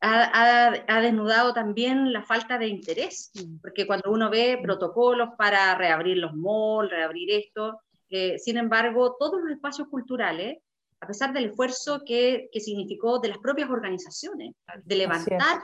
[0.00, 6.18] Ha, ha, desnudado también la falta de interés, porque cuando uno ve protocolos para reabrir
[6.18, 10.58] los malls, reabrir esto, eh, sin embargo, todos los espacios culturales,
[11.00, 15.60] a pesar del esfuerzo que, que significó de las propias organizaciones, de levantar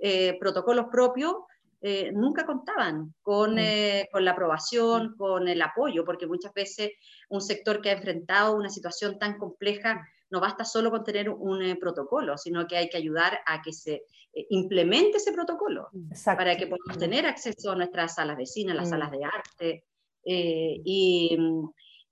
[0.00, 1.34] eh, protocolos propios,
[1.82, 4.10] eh, nunca contaban con, mm.
[4.12, 6.92] con, la aprobación, con el apoyo, porque muchas veces
[7.28, 11.76] un sector que ha enfrentado una situación tan compleja no basta solo con tener un
[11.78, 14.04] protocolo, sino que hay que ayudar a que se
[14.50, 15.88] implemente ese protocolo
[16.24, 18.90] para que podamos tener acceso a nuestras salas de cine, a las mm.
[18.90, 19.84] salas de arte.
[20.24, 21.36] y,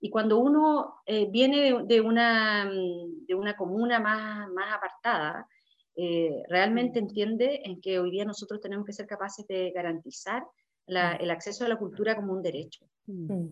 [0.01, 5.47] y cuando uno eh, viene de, una, mm, de una comuna más, más apartada,
[5.95, 10.45] eh, realmente entiende en que hoy día nosotros tenemos que ser capaces de garantizar
[10.87, 12.83] el acceso a la cultura como un derecho.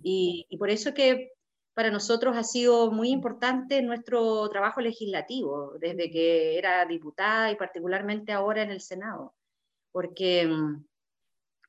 [0.01, 1.33] Y, y, por eso que
[1.77, 8.31] para nosotros ha sido muy importante nuestro trabajo legislativo, desde que era diputada y particularmente
[8.31, 9.35] ahora en el Senado,
[9.91, 10.85] porque mm,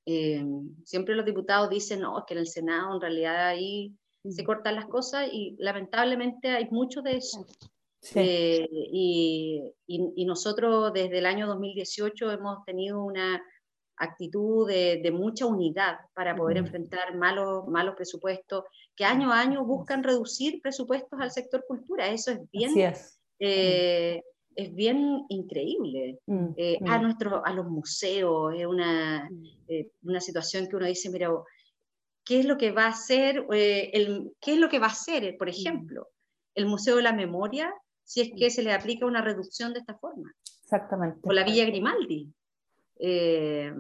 [0.07, 0.47] eh,
[0.87, 3.93] siempre los diputados dicen, no, es que en el Senado en realidad ahí
[4.27, 7.45] se cortan las cosas y lamentablemente hay mucho de eso.
[8.15, 13.43] Eh, y, y, nosotros desde el año 2018 hemos tenido una
[13.99, 19.65] actitud de, de mucha unidad para poder enfrentar malos, malos presupuestos que año a año
[19.65, 22.09] buscan reducir presupuestos al sector cultura.
[22.09, 22.73] Eso es bien,
[23.39, 24.23] eh,
[24.55, 24.75] es.
[24.75, 26.19] bien increíble.
[26.27, 29.31] Mm, eh, a, nuestro, a los museos es una,
[30.03, 31.31] una situación que uno dice, mira,
[32.29, 34.91] qué es lo que va a hacer, eh, el, qué es lo que va a
[34.91, 36.09] hacer, por ejemplo,
[36.55, 37.73] el Museo de la Memoria,
[38.05, 40.31] si es que se le aplica una reducción de esta forma.
[40.63, 41.21] Exactamente.
[41.23, 42.31] O la Villa Grimaldi.
[43.01, 43.73] Eh,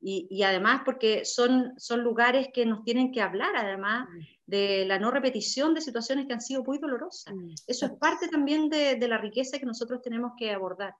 [0.00, 4.06] y, y, además porque son, son lugares que nos tienen que hablar, además
[4.44, 7.34] de la no repetición de situaciones que han sido muy dolorosas.
[7.34, 7.54] Mm.
[7.66, 10.94] Eso es parte también de, de la riqueza que nosotros tenemos que abordar.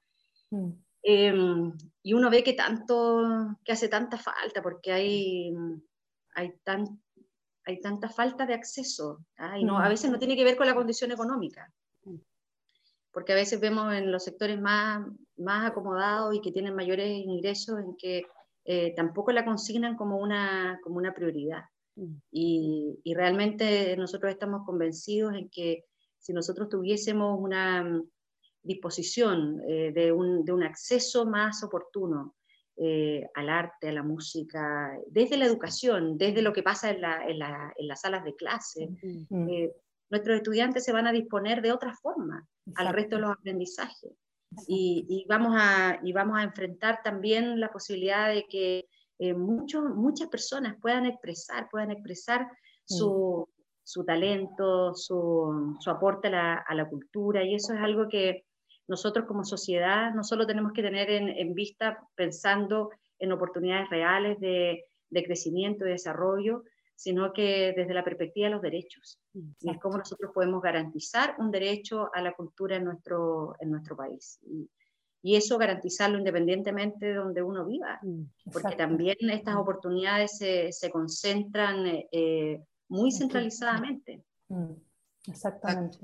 [0.50, 0.70] Mm.
[1.02, 5.54] Em, y uno ve que tanto, que hace tanta falta, porque hay,
[6.34, 7.00] hay, tan,
[7.64, 9.24] hay tanta falta de acceso.
[9.36, 9.58] ¿ah?
[9.58, 11.72] Y no, a veces no tiene que ver con la condición económica,
[13.12, 15.06] porque a veces vemos en los sectores más,
[15.38, 18.22] más acomodados y que tienen mayores ingresos en que
[18.64, 21.62] eh, tampoco la consignan como una, como una prioridad.
[22.30, 25.84] Y, y, realmente nosotros estamos convencidos en que
[26.18, 28.08] si nosotros tuviésemos una mm,
[28.62, 32.36] disposición eh, de, un, de, un, acceso más oportuno
[32.76, 38.00] eh, al arte, a la música, desde la educación, desde lo que pasa en, las
[38.00, 38.88] salas de clase.
[39.02, 39.72] Eh,
[40.10, 42.46] nuestros estudiantes se van a disponer de otra forma
[42.76, 44.12] al resto de los aprendizajes.
[44.66, 50.76] Y, vamos a, y vamos a enfrentar también la posibilidad de que eh, muchas personas
[50.80, 52.48] puedan expresar, puedan expresar
[52.84, 53.46] su,
[54.06, 58.44] talento, su, aporte a la, cultura, y eso es algo que
[58.86, 64.84] nosotros como sociedad no solo tenemos que tener en, vista pensando en oportunidades reales de,
[65.10, 66.62] crecimiento y desarrollo,
[66.98, 69.20] sino que desde la perspectiva de los derechos.
[69.32, 73.96] Y es cómo nosotros podemos garantizar un derecho a la cultura en nuestro, en nuestro
[73.96, 74.40] país.
[74.42, 74.68] Y,
[75.36, 82.62] eso garantizarlo independientemente de donde uno viva, mm, porque también estas oportunidades se, concentran eh,
[82.88, 84.24] muy centralizadamente.
[84.48, 84.72] Mm,
[85.28, 85.98] exactamente.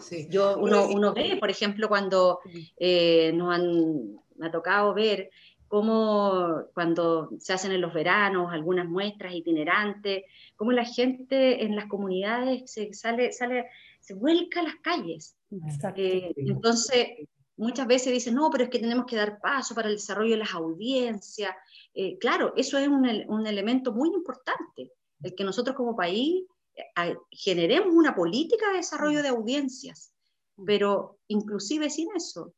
[0.00, 0.28] Sí.
[0.30, 2.38] Yo, uno, uno, ve, por ejemplo, cuando
[2.76, 5.28] eh, nos han, me ha tocado ver
[5.68, 10.24] cómo cuando se hacen en los veranos algunas muestras itinerantes,
[10.56, 13.66] cómo la gente en las comunidades se sale, sale
[14.00, 15.36] se vuelca a las calles.
[15.96, 17.08] Eh, entonces,
[17.56, 20.38] muchas veces dicen, no, pero es que tenemos que dar paso para el desarrollo de
[20.38, 21.54] las audiencias.
[21.94, 27.16] Eh, claro, eso es un, un, elemento muy importante, el que nosotros como país eh,
[27.30, 30.12] generemos una política de desarrollo de audiencias,
[30.64, 32.54] pero inclusive sin eso,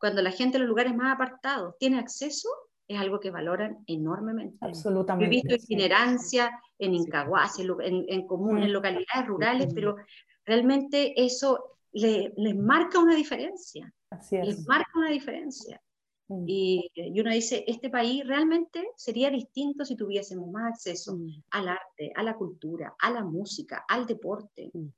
[0.00, 2.48] cuando la gente en los lugares más apartados tiene acceso,
[2.88, 4.56] es algo que valoran enormemente.
[4.62, 5.26] Absolutamente.
[5.26, 9.96] He visto itinerancia en Incahuas, en, en, comunes, en localidades rurales, pero
[10.44, 13.92] realmente eso les marca una diferencia.
[14.10, 14.46] Así es.
[14.46, 15.80] Les marca una diferencia.
[16.28, 16.44] Mm.
[16.46, 21.42] Y, y, uno dice, este país realmente sería distinto si tuviésemos más acceso mm.
[21.50, 24.70] al arte, a la cultura, a la música, al deporte.
[24.72, 24.88] Mm.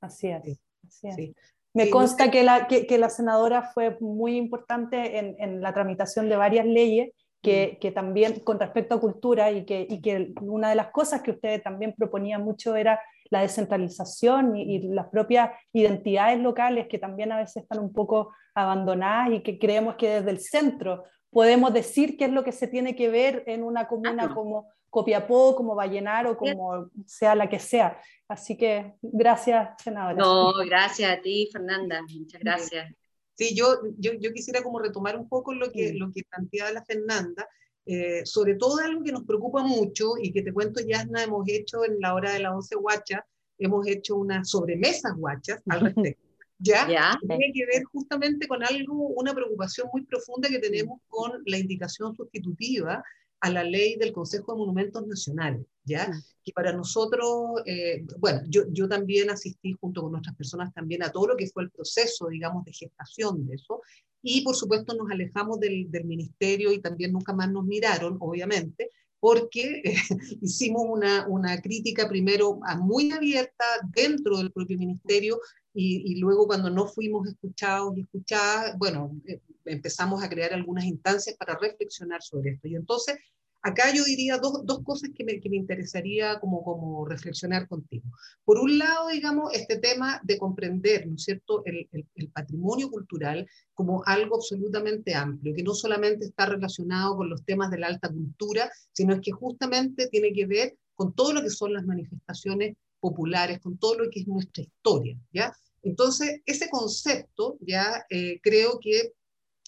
[0.00, 0.60] Así es.
[0.86, 1.36] Así es.
[1.74, 6.28] Me consta que la, que, que la, senadora fue muy importante en, en, la tramitación
[6.28, 10.68] de varias leyes que, que, también con respecto a cultura y que, y que una
[10.68, 13.00] de las cosas que ustedes también proponían mucho era
[13.32, 19.30] la descentralización y, las propias identidades locales que también a veces están un poco abandonadas
[19.32, 22.94] y que creemos que desde el centro podemos decir qué es lo que se tiene
[22.94, 27.98] que ver en una comuna como Copiapó, como Vallenar o como sea la que sea.
[28.28, 30.14] Así que gracias, senadora.
[30.14, 32.02] No, gracias a ti, Fernanda.
[32.02, 32.94] Muchas gracias.
[33.32, 36.84] Sí, yo, yo, yo quisiera como retomar un poco lo que, lo que planteaba la
[36.84, 37.48] Fernanda,
[37.86, 41.86] eh, sobre todo algo que nos preocupa mucho y que te cuento, Yasna, hemos hecho
[41.86, 43.20] en la hora de las 11 guachas,
[43.58, 46.28] hemos hecho unas sobremesas guachas al respecto.
[46.58, 46.86] ¿Ya?
[46.86, 47.18] ¿Ya?
[47.26, 52.14] Tiene que ver justamente con algo, una preocupación muy profunda que tenemos con la indicación
[52.14, 53.02] sustitutiva
[53.42, 56.08] a la ley del Consejo de Monumentos Nacionales, ¿ya?
[56.08, 56.22] Mm.
[56.44, 61.10] Que para nosotros, eh, bueno, yo, yo también asistí junto con otras personas también a
[61.10, 63.82] todo lo que fue el proceso, digamos, de gestación de eso,
[64.22, 68.90] y por supuesto nos alejamos del, del ministerio y también nunca más nos miraron, obviamente,
[69.18, 69.94] porque eh,
[70.40, 75.40] hicimos una, una, crítica primero muy abierta dentro del propio ministerio
[75.74, 81.36] y, luego cuando no fuimos escuchados y escuchadas, bueno, eh, empezamos a crear algunas instancias
[81.36, 82.68] para reflexionar sobre esto.
[82.68, 83.16] Y entonces
[83.64, 88.04] Acá yo diría dos, dos cosas que me, que me, interesaría como, como reflexionar contigo.
[88.44, 93.46] Por un lado, digamos, este tema de comprender, ¿no es cierto?, el, el, patrimonio cultural
[93.72, 98.08] como algo absolutamente amplio, que no solamente está relacionado con los temas de la alta
[98.08, 102.76] cultura, sino es que justamente tiene que ver con todo lo que son las manifestaciones
[103.02, 105.52] populares, con todo lo que es nuestra historia, ¿ya?
[105.82, 109.12] Entonces, ese concepto, ya eh, creo que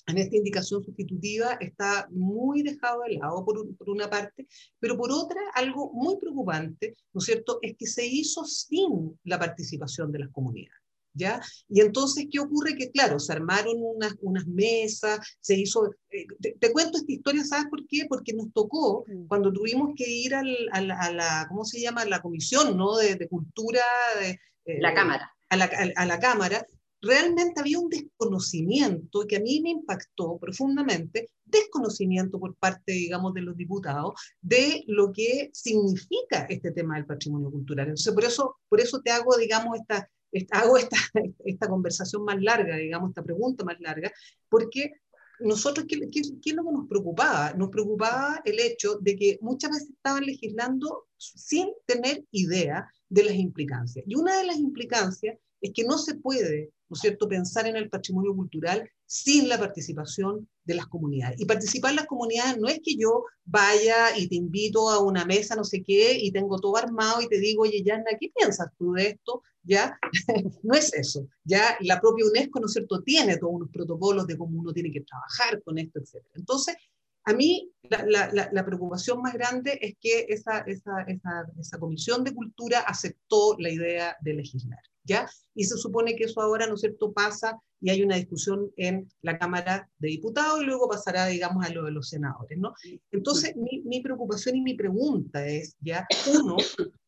[0.07, 4.47] en esta indicación sustitutiva está muy dejado de lado por, por, una parte,
[4.79, 9.39] pero por otra, algo muy preocupante, ¿no es cierto?, es que se hizo sin la
[9.39, 10.84] participación de las comunidades.
[11.15, 11.41] ¿Ya?
[11.69, 12.75] Y entonces, ¿qué ocurre?
[12.75, 15.95] Que, claro, se armaron unas, unas mesas, se hizo...
[16.11, 16.27] Eh,
[16.61, 18.07] te, cuento esta historia, ¿sabes por qué?
[18.09, 19.29] Porque nos tocó, mm.
[19.29, 22.05] cuando tuvimos que ir al, a, la, ¿cómo se llama?
[22.05, 22.97] La comisión, ¿no?
[22.97, 23.83] De, de cultura...
[24.21, 24.31] De,
[24.65, 25.31] eh, la Cámara.
[25.51, 26.67] A la, a la Cámara,
[27.05, 33.43] realmente había un desconocimiento que a mí me impactó profundamente, desconocimiento por parte, digamos, de
[33.43, 37.89] los diputados de lo que significa este tema del patrimonio cultural.
[37.89, 40.11] Entonces, por eso, por eso te hago, digamos, esta,
[40.51, 40.97] hago esta,
[41.45, 44.13] esta conversación más larga, digamos, esta pregunta más larga,
[44.49, 44.93] porque
[45.41, 47.53] nosotros, ¿qué, es lo que nos preocupaba?
[47.55, 53.35] Nos preocupaba el hecho de que muchas veces estaban legislando sin tener idea de las
[53.35, 54.05] implicancias.
[54.09, 57.75] Y una de las implicancias es que no se puede ¿no es cierto?, pensar en
[57.75, 61.41] el patrimonio cultural sin la participación de las comunidades.
[61.41, 65.25] Y participar en las comunidades no es que yo vaya y te invito a una
[65.25, 68.69] mesa, no sé qué, y tengo todo armado y te digo, oye, Yana, ¿qué piensas
[68.79, 69.43] tú de esto?
[69.65, 69.99] ¿Ya?
[70.63, 71.27] no es eso.
[71.43, 74.93] Ya la propia UNESCO, ¿no es cierto?, tiene todos unos protocolos de cómo uno tiene
[74.93, 76.25] que trabajar con esto, etc.
[76.35, 76.77] Entonces,
[77.25, 82.23] a mí la, la, la, preocupación más grande es que esa, esa, esa, esa comisión
[82.23, 84.83] de cultura aceptó la idea de legislar.
[85.05, 85.29] ¿Ya?
[85.55, 89.09] Y se supone que eso ahora, ¿no es cierto?, pasa y hay una discusión en
[89.21, 92.73] la Cámara de Diputados y luego pasará, digamos, a lo de los senadores, ¿no?
[93.13, 96.57] Entonces, mi, mi preocupación y mi pregunta es, ya, uno,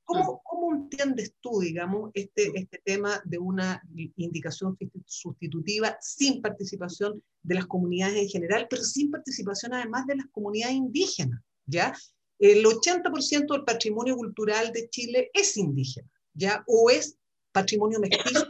[0.05, 3.82] ¿cómo, ¿cómo, entiendes tú, digamos, este, este tema de una
[4.16, 4.76] indicación
[5.07, 10.76] sustitutiva sin participación de las comunidades en general, pero sin participación además de las comunidades
[10.76, 11.94] indígenas, ¿ya?
[12.38, 16.62] El 80% del patrimonio cultural de Chile es indígena, ¿ya?
[16.66, 17.16] O es
[17.57, 18.47] patrimonio mestizo.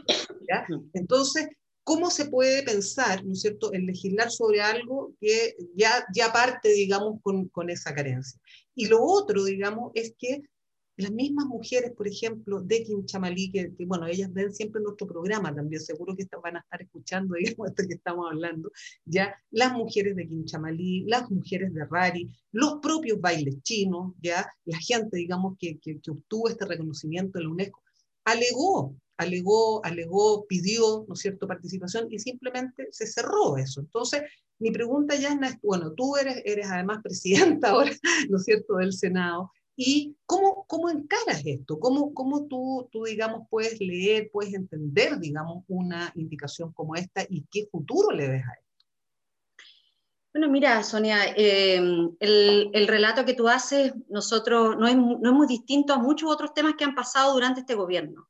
[0.49, 0.67] ¿ya?
[0.93, 1.47] Entonces,
[1.83, 6.69] ¿cómo se puede pensar, ¿no es cierto?, en legislar sobre algo que ya, ya parte,
[6.73, 8.39] digamos, con, con esa carencia.
[8.75, 10.43] Y lo otro, digamos, es que
[10.97, 15.53] las mismas mujeres, por ejemplo, de Quinchamalí, que, que, bueno, ellas ven siempre nuestro programa
[15.53, 18.71] también, seguro que van a estar escuchando digamos, esto que estamos hablando,
[19.05, 24.77] ya las mujeres de Quinchamalí, las mujeres de Rari, los propios bailes chinos, ya la
[24.79, 27.81] gente, digamos, que, que, que obtuvo este reconocimiento en la UNESCO,
[28.27, 33.79] alegó, alegó, alegó, pidió, ¿no es cierto?, participación y simplemente se cerró eso.
[33.79, 34.23] Entonces,
[34.59, 37.91] mi pregunta ya es, bueno, tú eres, eres además presidenta ahora,
[38.29, 41.79] ¿no es cierto?, del Senado, ¿Y cómo, cómo encaras esto?
[41.79, 47.45] ¿Cómo, cómo tú, tú, digamos, puedes leer, puedes entender, digamos, una indicación como esta y
[47.51, 48.66] qué futuro le ves a esto?
[50.33, 51.77] Bueno, mira, Sonia, eh,
[52.19, 56.29] el, el, relato que tú haces, nosotros no es, no es muy distinto a muchos
[56.31, 58.27] otros temas que han pasado durante este gobierno.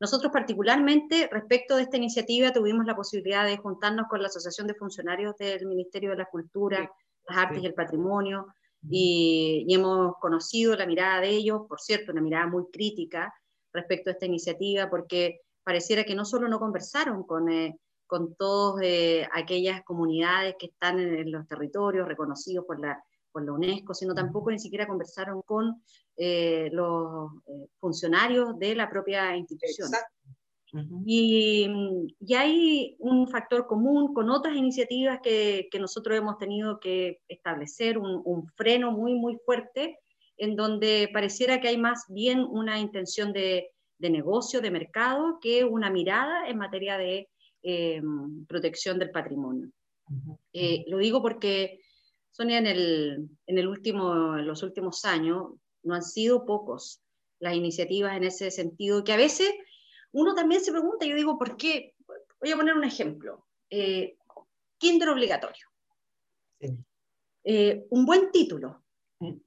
[0.00, 4.74] Nosotros particularmente, respecto de esta iniciativa, tuvimos la posibilidad de juntarnos con la Asociación de
[4.74, 6.90] Funcionarios del Ministerio de la Cultura,
[7.28, 8.46] las Artes y el Patrimonio,
[8.88, 13.34] y, hemos conocido la mirada de ellos, por cierto, una mirada muy crítica
[13.74, 17.78] respecto a esta iniciativa, porque pareciera que no solo no conversaron con, eh,
[18.10, 23.00] con todas eh, aquellas comunidades que están en, los territorios reconocidos por la,
[23.30, 25.80] por la UNESCO, sino tampoco ni siquiera conversaron con
[26.16, 27.30] eh, los
[27.78, 29.90] funcionarios de la propia institución.
[31.06, 31.68] y,
[32.18, 37.96] y, hay un factor común con otras iniciativas que, que nosotros hemos tenido que establecer,
[37.96, 40.00] un, un, freno muy, muy fuerte,
[40.36, 45.64] en donde pareciera que hay más bien una intención de, de negocio, de mercado, que
[45.64, 47.29] una mirada en materia de
[47.62, 48.02] eh,
[48.48, 49.70] protección del patrimonio.
[50.52, 51.80] Eh, lo digo porque,
[52.32, 55.52] Sonia, en, el, en, el último, en los últimos años
[55.82, 57.00] no han sido pocos
[57.38, 59.50] las iniciativas en ese sentido, que a veces
[60.12, 61.94] uno también se pregunta, yo digo, ¿por qué?
[62.40, 63.46] Voy a poner un ejemplo.
[63.68, 64.16] Eh,
[64.78, 65.66] kinder obligatorio.
[66.60, 66.78] Sí.
[67.44, 68.82] Eh, un buen título.
[69.18, 69.42] Sí.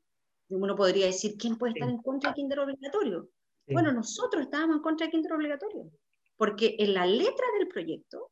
[0.49, 1.95] Uno podría decir, ¿quién puede estar sí.
[1.95, 3.29] en contra del kinder obligatorio?
[3.67, 5.89] Bueno, nosotros estábamos en contra del kinder obligatorio,
[6.37, 8.31] porque en la letra del proyecto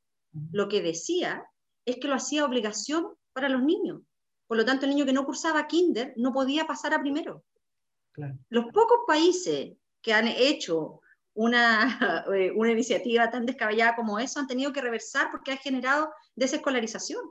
[0.51, 1.45] lo que decía
[1.85, 4.01] es que lo hacía obligación para los niños.
[4.47, 7.43] Por lo tanto, el niño que no cursaba kinder no podía pasar a primero.
[8.11, 8.37] Claro.
[8.49, 11.01] Los pocos países que han hecho
[11.33, 16.11] una, eh, una iniciativa tan descabellada como eso han tenido que reversar porque ha generado
[16.35, 17.21] desescolarización.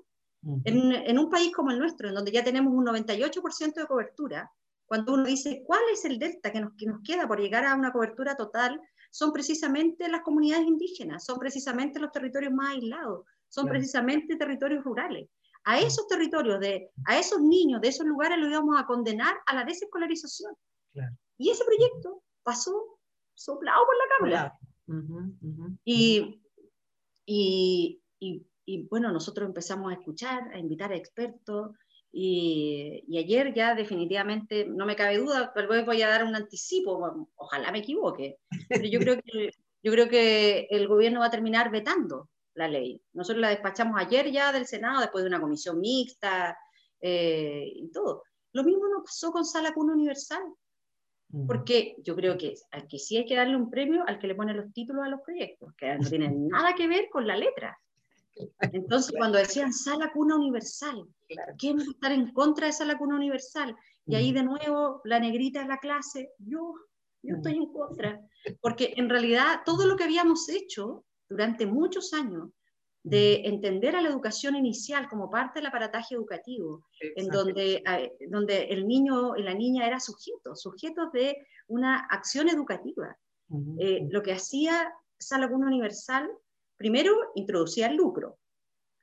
[0.43, 0.62] Uh -huh.
[0.64, 4.51] en, en, un país como el nuestro, en donde ya tenemos un 98% de cobertura,
[4.87, 7.75] cuando uno dice cuál es el delta que nos, que nos queda por llegar a
[7.75, 13.64] una cobertura total, son precisamente las comunidades indígenas, son precisamente los territorios más aislados, son
[13.64, 13.78] claro.
[13.78, 15.28] precisamente territorios rurales.
[15.64, 19.54] A esos territorios, de, a esos niños de esos lugares los íbamos a condenar a
[19.54, 20.54] la desescolarización.
[20.92, 21.14] Claro.
[21.36, 22.98] Y ese proyecto pasó
[23.34, 24.58] soplado por la cámara.
[24.86, 25.78] Uh -huh, uh -huh.
[25.84, 26.40] Y,
[27.26, 31.76] y, y, y, bueno, nosotros empezamos a escuchar, a invitar a expertos,
[32.12, 36.34] y, y, ayer ya definitivamente, no me cabe duda, tal vez voy a dar un
[36.34, 38.38] anticipo, ojalá me equivoque,
[38.68, 39.50] pero yo creo que,
[39.82, 43.00] yo creo que el gobierno va a terminar vetando la ley.
[43.12, 46.58] Nosotros la despachamos ayer ya del Senado, después de una comisión mixta
[47.00, 48.24] eh, y todo.
[48.52, 50.42] Lo mismo nos pasó con Sala Cuna Universal.
[51.46, 54.34] Porque yo creo que al que sí hay que darle un premio al que le
[54.34, 57.78] pone los títulos a los proyectos, que no tienen nada que ver con la letra.
[58.72, 61.07] Entonces, cuando decían sala cuna universal,
[61.59, 63.76] ¿quién va a estar en contra de esa cuna universal?
[64.07, 66.74] Y ahí de nuevo, la negrita en la clase, yo,
[67.22, 68.20] yo estoy en contra.
[68.61, 72.51] Porque en realidad todo lo que habíamos hecho durante muchos años
[73.03, 77.83] de entender a la educación inicial como parte del aparataje educativo, en donde,
[78.28, 81.37] donde el niño y la niña eran sujetos, sujetos de
[81.68, 83.16] una acción educativa.
[83.78, 86.31] Eh, lo que hacía Sala Cuna Universal,
[86.81, 88.39] primero introducía el lucro,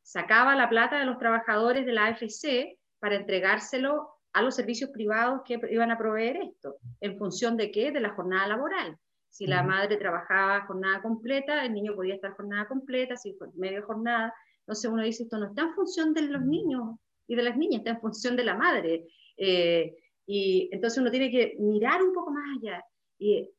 [0.02, 5.42] sacaba la plata de los trabajadores de la AFC para entregárselo a los servicios privados
[5.46, 7.92] que iban a proveer esto, en función de qué?
[7.92, 8.98] De la jornada laboral.
[9.30, 13.84] Si la madre trabajaba jornada completa, el niño podía estar jornada completa, si fue media
[13.84, 14.34] jornada.
[14.62, 16.98] Entonces uno dice, esto no está en función de los niños
[17.28, 19.08] y de las niñas, está en función de la madre.
[19.38, 22.84] Eh, y entonces uno tiene que mirar un poco más allá.
[23.20, 23.52] Y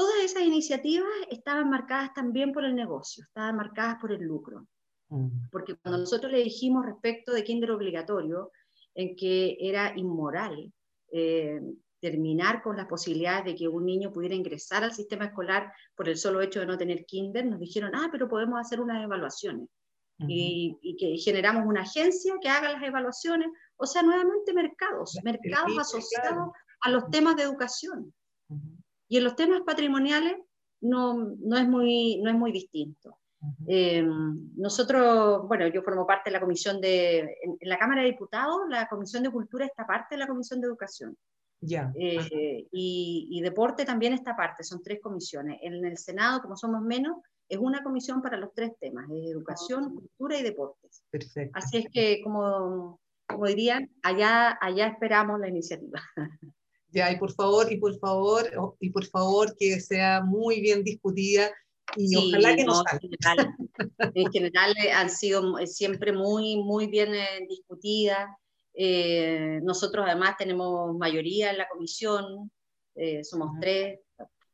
[0.00, 4.66] todas esas iniciativas estaban marcadas también por el negocio, estaban marcadas por el lucro.
[5.52, 8.50] Porque cuando nosotros le dijimos respecto de kinder obligatorio,
[8.94, 10.72] en que era inmoral,
[11.12, 11.60] eh,
[12.00, 16.16] terminar con las posibilidades de que un niño pudiera ingresar al sistema escolar por el
[16.16, 19.68] solo hecho de no tener kinder, nos dijeron, ah, pero podemos hacer unas evaluaciones.
[20.18, 20.30] Uh -huh.
[20.30, 25.78] y, y, que generamos una agencia que haga las evaluaciones, o sea, nuevamente mercados, mercados
[25.78, 28.14] asociados a los temas de educación.
[28.48, 28.79] Uh -huh.
[29.10, 30.36] Y en los temas patrimoniales
[30.80, 33.18] no, no, es, muy, no es muy distinto.
[33.42, 33.64] Uh -huh.
[33.68, 34.06] eh,
[34.56, 38.60] nosotros, bueno, yo formo parte de la comisión de, en, en la Cámara de Diputados,
[38.68, 41.16] la Comisión de Cultura está parte de la Comisión de Educación.
[41.60, 41.92] Ya.
[41.94, 45.58] Eh, y, y, deporte también esta parte, son tres comisiones.
[45.60, 49.94] En el Senado, como somos menos, es una comisión para los tres temas, educación, ah.
[49.94, 51.02] cultura y deportes.
[51.10, 51.58] Perfecto.
[51.58, 56.00] Así es que, como, como dirían, allá, allá esperamos la iniciativa.
[56.92, 61.50] Ya, y por favor, y por favor, y por favor que sea muy bien discutida
[61.96, 63.00] y ojalá que no, salga.
[63.02, 63.56] En general,
[64.14, 68.28] en general eh, han sido siempre muy, muy bien eh, discutidas.
[68.74, 72.50] Eh, nosotros además tenemos mayoría en la comisión,
[73.22, 73.98] somos tres,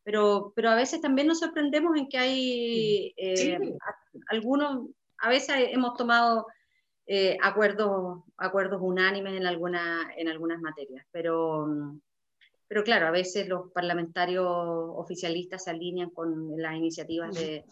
[0.06, 3.58] pero, pero a veces también nos sorprendemos en que hay eh,
[4.28, 6.46] algunos, a veces hemos tomado
[7.08, 11.66] eh, acuerdos, acuerdos unánimes en, alguna, en algunas materias, pero,
[12.68, 17.64] pero claro, a veces los parlamentarios oficialistas se alinean con las iniciativas de,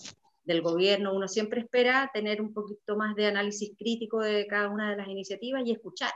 [0.45, 1.15] del gobierno.
[1.15, 5.09] Uno siempre espera tener un poquito más de análisis crítico de cada una de las
[5.09, 6.13] iniciativas y escuchar.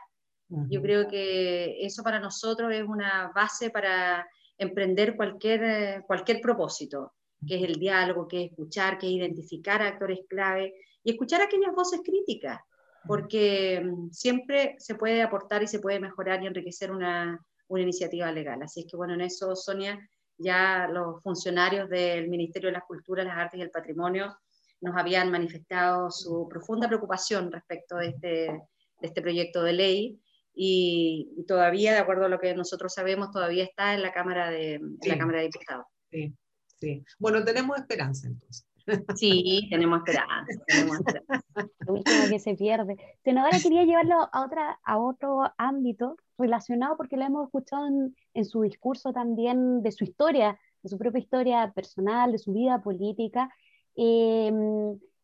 [0.71, 4.27] Yo creo que eso para nosotros es una base para
[4.57, 7.13] emprender cualquier, eh, cualquier propósito,
[7.47, 10.73] que es el diálogo, que es escuchar, que es identificar a actores clave
[11.05, 12.61] y escuchar aquellas voces críticas,
[13.07, 18.31] porque mm, siempre se puede aportar y se puede mejorar y enriquecer una, una iniciativa
[18.33, 18.63] legal.
[18.63, 19.99] Así es que bueno, en eso, Sonia,
[20.37, 24.37] ya los funcionarios del Ministerio de las Culturas, las Artes y el Patrimonio
[24.81, 28.63] nos habían manifestado su profunda preocupación respecto de este, de
[29.01, 30.21] este proyecto de ley
[30.61, 34.81] y, todavía, de acuerdo a lo que nosotros sabemos, todavía está en la Cámara de,
[35.07, 35.87] la Cámara de Diputados.
[36.11, 36.35] Sí,
[36.77, 37.05] sí.
[37.19, 38.67] Bueno, tenemos esperanza entonces.
[39.17, 40.63] Sí, tenemos esperanza.
[41.87, 42.97] Lo último que se pierde.
[43.23, 48.45] Senadora, quería llevarlo a, otra, a otro ámbito relacionado porque lo hemos escuchado en, en,
[48.45, 53.51] su discurso también de su historia, de su propia historia personal, de su vida política.
[53.97, 54.53] Eh,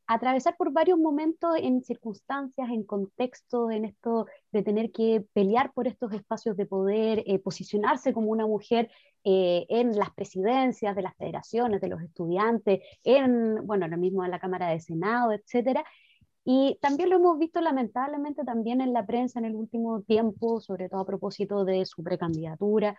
[0.06, 5.86] atravesar por varios momentos en circunstancias, en contextos, en esto de tener que pelear por
[5.86, 8.90] estos espacios de poder, eh, posicionarse como una mujer
[9.24, 14.30] eh, en las presidencias de las federaciones, de los estudiantes, en, bueno, lo mismo en
[14.30, 15.84] la Cámara de Senado, etcétera.
[16.44, 20.90] Y también lo hemos visto lamentablemente también en la prensa en el último tiempo, sobre
[20.90, 22.98] todo a propósito de su precandidatura,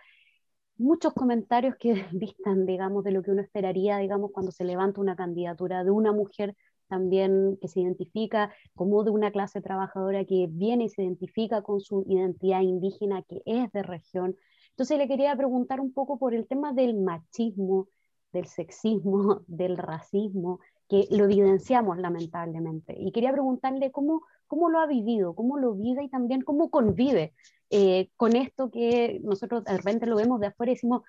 [0.78, 5.16] muchos comentarios que distan, digamos, de lo que uno esperaría, digamos, cuando se levanta una
[5.16, 6.56] candidatura de una mujer
[6.88, 11.80] también que se identifica como de una clase trabajadora que viene y se identifica con
[11.80, 14.36] su identidad indígena, que es de región.
[14.70, 17.88] Entonces le quería preguntar un poco por el tema del machismo,
[18.32, 22.94] del sexismo, del racismo, que lo evidenciamos lamentablemente.
[22.98, 27.34] Y quería preguntarle cómo, cómo lo ha vivido, cómo lo vive y también cómo convive
[27.70, 31.02] eh, con esto que nosotros de repente lo vemos de afuera y decimos,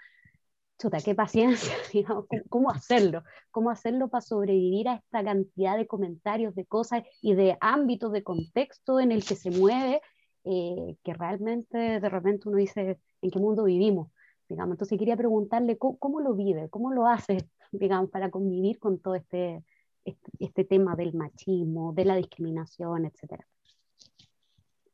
[0.77, 1.73] chuta, qué paciencia,
[2.49, 3.23] ¿cómo hacerlo?
[3.51, 8.23] ¿Cómo hacerlo para sobrevivir a esta cantidad de comentarios, de cosas y de ámbitos, de
[8.23, 10.01] contexto en el que se mueve,
[10.43, 14.11] eh, que realmente de repente uno dice, ¿en qué mundo vivimos?
[14.47, 17.37] Digamos, entonces quería preguntarle cómo, lo vive, cómo lo hace,
[17.71, 19.63] digamos, para convivir con todo este,
[20.05, 23.45] este, este tema del machismo, de la discriminación, etcétera.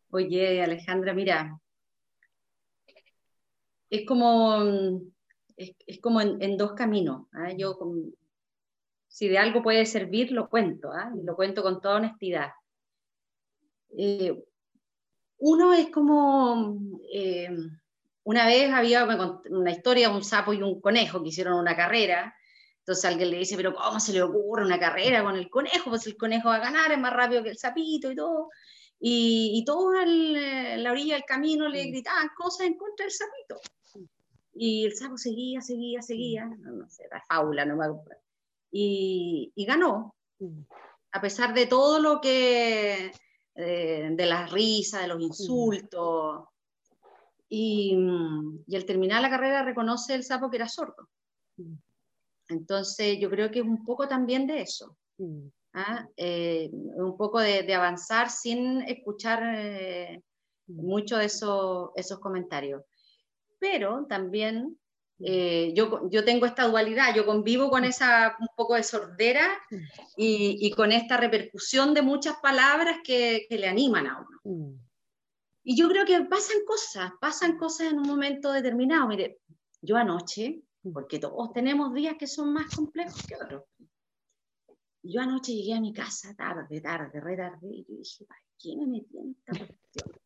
[0.10, 1.60] Oye, Alejandra, mira,
[3.90, 5.02] es como
[5.58, 7.28] es, como en, dos caminos.
[7.34, 7.52] ¿ah?
[7.58, 7.78] Yo,
[9.08, 11.12] si de algo puede servir, lo cuento, ¿ah?
[11.20, 12.52] y lo cuento con toda honestidad.
[13.98, 14.44] Eh,
[15.38, 16.80] uno es como,
[17.12, 17.50] eh,
[18.24, 19.06] una vez había
[19.50, 22.34] una historia, un sapo y un conejo que hicieron una carrera,
[22.80, 25.90] entonces alguien le dice, pero ¿cómo se le ocurre una carrera con el conejo?
[25.90, 28.50] Pues el conejo va a ganar, es más rápido que el sapito y todo.
[29.00, 33.62] Y, y todos en la orilla del camino le gritaban cosas en contra del sapito.
[34.54, 36.78] Y el sapo seguía, seguía, seguía, mm.
[36.78, 38.22] no, sé, la faula, no me acuerdo.
[38.72, 40.62] Y, y ganó, mm.
[41.12, 43.12] a pesar de todo lo que,
[43.56, 45.22] eh, de las risas, de los mm.
[45.22, 46.46] insultos.
[47.50, 47.98] Y,
[48.68, 51.10] y, al terminar la carrera reconoce el sapo que era sordo.
[52.50, 54.98] Entonces yo creo que es un poco también de eso.
[55.74, 56.08] ¿ah?
[56.18, 60.24] Eh, un poco de, de, avanzar sin escuchar eh,
[60.68, 62.82] mucho de eso, esos comentarios
[63.64, 64.78] pero también
[65.20, 69.48] eh, yo, yo tengo esta dualidad, yo convivo con esa un poco de sordera
[70.18, 74.40] y, y con esta repercusión de muchas palabras que, que, le animan a uno.
[74.44, 74.80] Mm.
[75.64, 79.08] Y yo creo que pasan cosas, pasan cosas en un momento determinado.
[79.08, 79.40] Mire,
[79.82, 80.62] yo anoche,
[80.94, 83.64] porque todos tenemos días que son más complejos que otros,
[85.04, 88.76] yo anoche llegué a mi casa tarde, tarde, re tarde, y yo dije, ¿para qué
[88.76, 90.23] me metí en esta cuestión?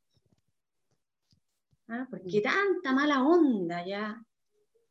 [1.89, 2.07] ¿Ah?
[2.09, 4.21] porque tanta mala onda ya.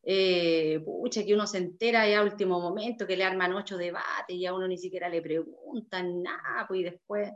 [0.09, 4.37] Eh, pucha, que uno se entera ya a último momento, que le arman ocho debates
[4.37, 7.33] y a uno ni siquiera le preguntan nada, pues y después,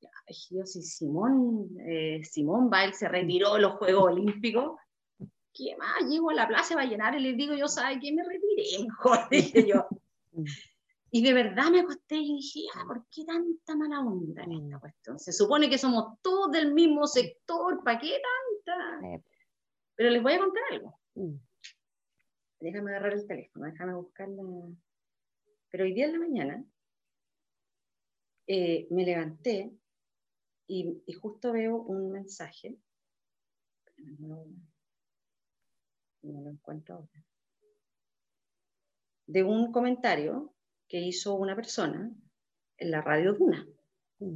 [0.00, 0.10] ya,
[0.50, 4.78] Dios, y Simón, eh, Simón Bail se retiró de los Juegos Olímpicos,
[5.52, 6.08] qué más?
[6.08, 8.10] Llego a la plaza a llenar y les digo, yo, ¿sabe qué?
[8.12, 9.86] Me retiré mejor, dije yo.
[11.14, 14.80] Y de verdad me acosté y dije, ah, ¿por qué tanta mala onda en esta
[14.80, 15.16] cuestión?
[15.20, 18.20] Se supone que somos todos del mismo sector, ¿para qué
[18.64, 19.22] tanta?
[19.94, 20.98] Pero les voy a contar algo.
[21.14, 21.36] Mm.
[22.58, 24.42] Déjame agarrar el teléfono, déjame buscarla.
[25.70, 26.64] Pero hoy día en la mañana
[28.48, 29.72] eh, me levanté
[30.66, 32.76] y, y, justo veo un mensaje.
[34.18, 34.46] No,
[36.22, 37.24] no lo encuentro ahora.
[39.26, 40.50] De un comentario
[40.88, 42.10] que hizo una persona
[42.78, 43.66] en la radio Duna.
[44.18, 44.34] Mm.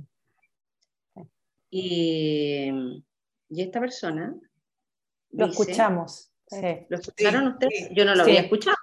[1.71, 2.71] Y,
[3.51, 4.35] y, esta persona...
[5.31, 6.31] Lo escuchamos.
[6.89, 7.91] ¿Lo escucharon ustedes?
[7.95, 8.77] Yo no lo había escuchado.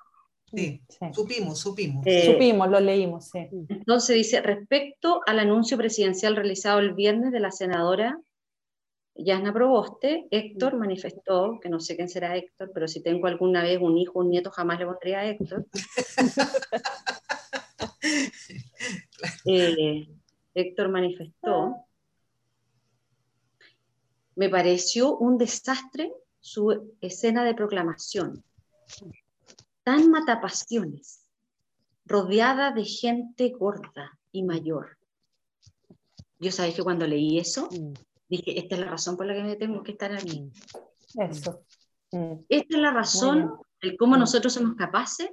[0.53, 2.05] Sí, supimos, supimos.
[2.05, 3.47] Eh, supimos, lo leímos, sí.
[3.68, 8.20] Entonces dice, respecto al anuncio presidencial realizado el viernes de la senadora
[9.16, 10.80] Yasna Proboste, Héctor mm.
[10.80, 14.30] manifestó, que no sé quién será Héctor, pero si tengo alguna vez un hijo, un
[14.30, 15.66] nieto, jamás le pondría a Héctor.
[19.45, 20.07] Eh,
[20.53, 21.76] Héctor manifestó,
[24.36, 28.43] me pareció un desastre su escena de proclamación,
[29.84, 31.26] tan matapasiones,
[32.05, 34.97] rodeada de gente gorda y mayor.
[36.39, 37.93] Yo sabéis que cuando leí eso, mm.
[38.30, 40.41] dije, esta es la razón por la que me tengo que estar aquí.
[41.15, 41.21] Mm.
[41.21, 41.63] Eso.
[42.11, 42.34] Mm.
[42.49, 45.30] Esta es la razón de cómo nosotros somos capaces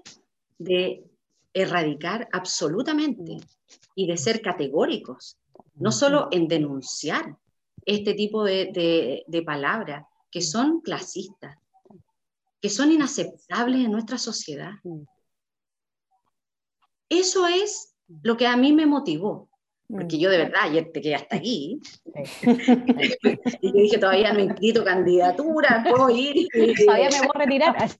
[0.59, 1.05] de
[1.55, 3.39] erradicar absolutamente
[3.95, 5.39] y de ser categóricos,
[5.75, 7.37] no solo en denunciar
[7.85, 11.59] este tipo de, de, palabras que son clasistas,
[12.61, 14.73] que son inaceptables en nuestra sociedad.
[17.09, 19.49] Eso es lo que a mí me motivó,
[19.89, 21.81] porque yo de verdad ayer te quedé hasta aquí,
[23.61, 26.49] y yo dije, todavía no inscrito candidatura, puedo ir.
[26.87, 27.91] Todavía me voy a retirar.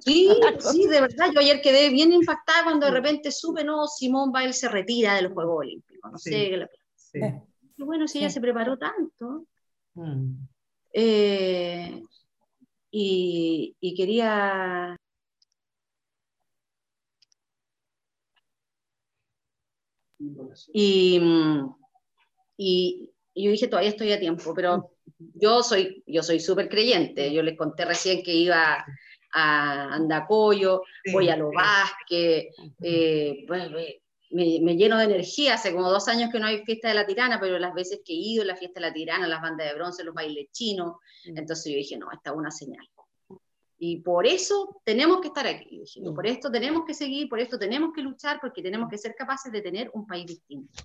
[0.00, 0.28] Sí,
[0.60, 4.54] sí, de verdad, yo ayer quedé bien impactada cuando de repente supe, no, Simón Bail
[4.54, 6.68] se retira de los Juegos Olímpicos, no sé.
[6.94, 7.20] Sí.
[7.78, 9.46] bueno, si ella se preparó tanto.
[9.94, 10.34] Mm.
[10.92, 12.02] Eh,
[12.90, 14.96] y, y, quería...
[20.72, 21.20] Y,
[22.56, 24.94] y, y yo dije, todavía estoy a tiempo, pero
[25.34, 27.32] yo soy yo soy súper creyente.
[27.32, 28.84] Yo les conté recién que iba
[29.34, 30.82] a Andacoyo,
[31.12, 33.70] voy a Lo Vázquez, eh, pues,
[34.30, 35.54] me, lleno de energía.
[35.54, 38.12] Hace como dos años que no hay fiesta de la tirana, pero las veces que
[38.12, 41.36] he ido, la fiesta de la tirana, las bandas de bronce, los bailes chinos, mm.
[41.36, 42.88] entonces yo dije, no, esta es una señal.
[43.76, 45.82] Y por eso tenemos que estar aquí.
[45.96, 46.14] Mm.
[46.14, 49.50] por esto tenemos que seguir, por esto tenemos que luchar, porque tenemos que ser capaces
[49.50, 50.82] de tener un país distinto.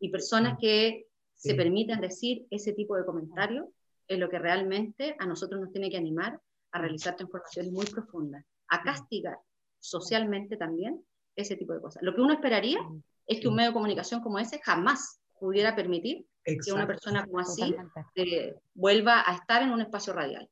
[0.00, 3.66] Y personas que se permitan decir ese tipo de comentarios
[4.08, 6.40] es lo que realmente a nosotros nos tiene que animar
[6.76, 9.38] a realizar transformaciones muy profundas, a castigar
[9.80, 11.02] socialmente también
[11.34, 12.02] ese tipo de cosas.
[12.02, 12.78] Lo que uno esperaría
[13.26, 17.40] es que un medio de comunicación como ese jamás pudiera permitir que una persona como
[17.40, 17.74] así
[18.14, 20.48] eh, vuelva a estar en un espacio radial.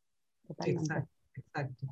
[0.49, 1.87] Exacto, exacto.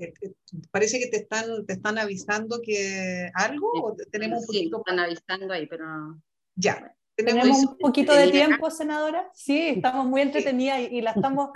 [0.00, 0.32] Eh, eh,
[0.70, 4.78] parece que te están, te están avisando que algo o tenemos un poquito...
[4.78, 6.20] están avisando ahí, pero...
[6.54, 6.94] Ya.
[7.16, 9.28] Tenemos, un poquito de tiempo, senadora.
[9.34, 11.50] Sí, estamos muy entretenidas y la estamos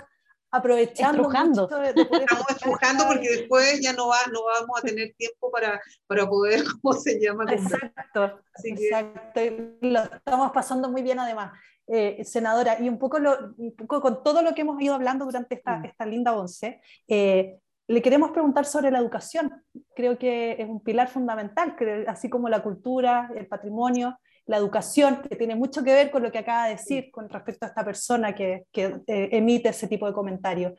[0.53, 1.29] aprovechando.
[1.31, 6.63] Estamos estrujando porque después ya no, va, no vamos a tener tiempo para, para poder,
[6.81, 7.45] ¿cómo se llama?
[7.51, 9.41] Exacto, exacto.
[9.81, 11.51] Lo estamos pasando muy bien además.
[11.87, 15.25] Eh, senadora, y un poco, lo, un poco con todo lo que hemos ido hablando
[15.25, 15.85] durante esta, mm.
[15.85, 16.79] esta linda once,
[17.09, 19.51] eh, le queremos preguntar sobre la educación.
[19.95, 21.75] Creo que es un pilar fundamental,
[22.07, 26.31] así como la cultura, el patrimonio, la educación, que tiene mucho que ver con lo
[26.31, 30.05] que acaba de decir con respecto a esta persona que, que eh, emite ese tipo
[30.05, 30.73] de comentarios.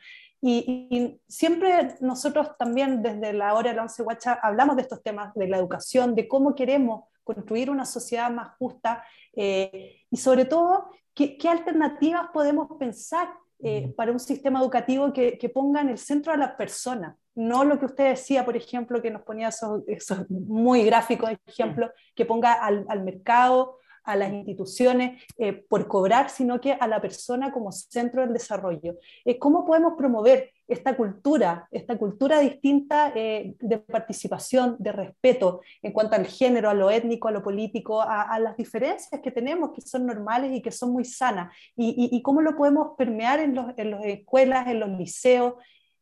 [0.46, 5.32] Y, siempre nosotros también desde la hora de la once guacha hablamos de estos temas,
[5.34, 9.02] de la educación, de cómo queremos construir una sociedad más justa
[9.32, 13.32] eh, y sobre todo qué, qué, alternativas podemos pensar
[13.66, 17.64] eh, para un sistema educativo que, que, ponga en el centro a la persona, no
[17.64, 19.82] lo que usted decía, por ejemplo, que nos ponía esos,
[20.28, 26.60] muy gráficos ejemplos, que ponga al, al mercado, a las instituciones eh, por cobrar, sino
[26.60, 28.96] que a la persona como centro del desarrollo.
[29.24, 36.16] Eh, ¿Cómo podemos promover esta cultura, esta cultura distinta de participación, de respeto en cuanto
[36.16, 40.06] al género, a lo étnico, a lo político, a, las diferencias que tenemos, que son
[40.06, 41.54] normales y que son muy sanas?
[41.76, 45.54] ¿Y, cómo lo podemos permear en, los, en las escuelas, en los liceos,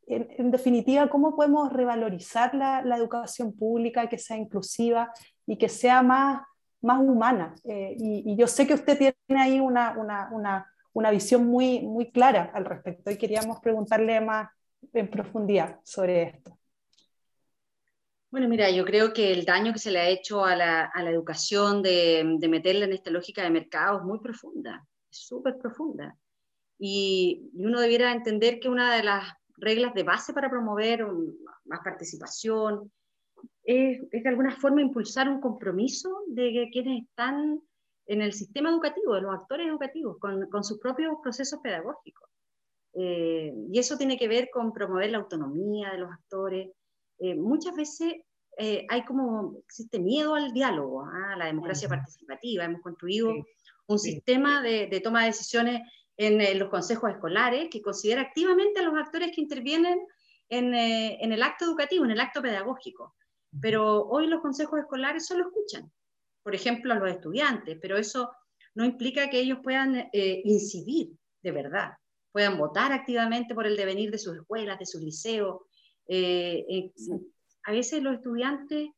[0.07, 5.13] en, definitiva, ¿cómo podemos revalorizar la, la, educación pública, que sea inclusiva
[5.47, 6.43] y que sea más,
[6.83, 7.55] más humana?
[7.65, 12.11] Eh, y, yo sé que usted tiene ahí una, una, una, una, visión muy, muy
[12.11, 14.51] clara al respecto y queríamos preguntarle más,
[14.93, 16.59] en profundidad sobre esto.
[18.31, 21.03] Bueno, mira, yo creo que el daño que se le ha hecho a la, a
[21.03, 25.59] la educación de, de, meterla en esta lógica de mercado es muy profunda, es súper
[25.59, 26.17] profunda.
[26.79, 29.25] Y, y, uno debiera entender que una de las
[29.57, 31.07] reglas de base para promover
[31.65, 32.91] más participación
[33.65, 37.61] es, es de alguna forma impulsar un compromiso de quienes están
[38.07, 42.29] en el sistema educativo, de los actores educativos, con, con sus propios procesos pedagógicos.
[42.95, 46.71] Eh, y eso tiene que ver con promover la autonomía de los actores,
[47.23, 48.15] eh, muchas veces
[48.59, 51.35] eh, hay como, existe miedo al diálogo, ¿ah?
[51.35, 52.65] a la democracia participativa.
[52.65, 53.33] Hemos construido
[53.87, 55.83] un sistema de, de, toma de decisiones
[56.17, 60.01] en, los consejos escolares que considera activamente a los actores que intervienen
[60.49, 63.15] en, eh, en, el acto educativo, en el acto pedagógico.
[63.61, 65.91] Pero hoy los consejos escolares solo escuchan,
[66.43, 68.33] por ejemplo, a los estudiantes, pero eso
[68.75, 71.11] no implica que ellos puedan incidir
[71.43, 71.93] de verdad,
[72.31, 75.63] puedan votar activamente por el devenir de sus escuelas, de sus liceos,
[76.09, 76.93] eh, eh,
[77.65, 78.91] a veces los estudiantes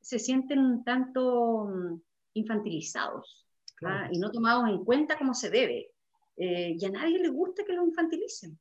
[0.00, 2.00] se sienten un tanto mm,
[2.34, 3.46] infantilizados
[3.84, 4.08] ¿ah?
[4.10, 5.90] y no tomados en cuenta como se debe.
[6.36, 8.58] Eh, y a nadie le gusta que los infantilicen.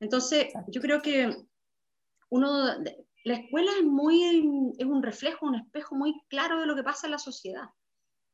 [0.00, 1.30] Entonces, yo creo que
[2.30, 2.76] uno,
[3.24, 7.06] la escuela es, muy, es un reflejo, un espejo muy claro de lo que pasa
[7.06, 7.64] en la sociedad.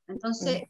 [0.09, 0.63] Entonces,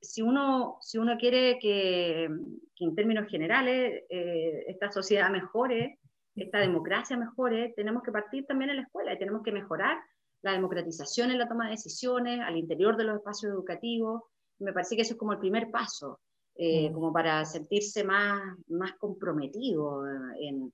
[0.00, 2.28] si, uno, si uno quiere que,
[2.76, 5.98] que en términos generales esta sociedad mejore,
[6.36, 9.98] esta democracia mejore, tenemos que partir también en la escuela y tenemos que mejorar
[10.42, 14.22] la democratización en la toma de decisiones al interior de los espacios educativos.
[14.58, 16.20] Me parece que eso es como el primer paso,
[16.56, 16.92] eh, mm.
[16.92, 20.04] como para sentirse más, más comprometido,
[20.38, 20.72] en,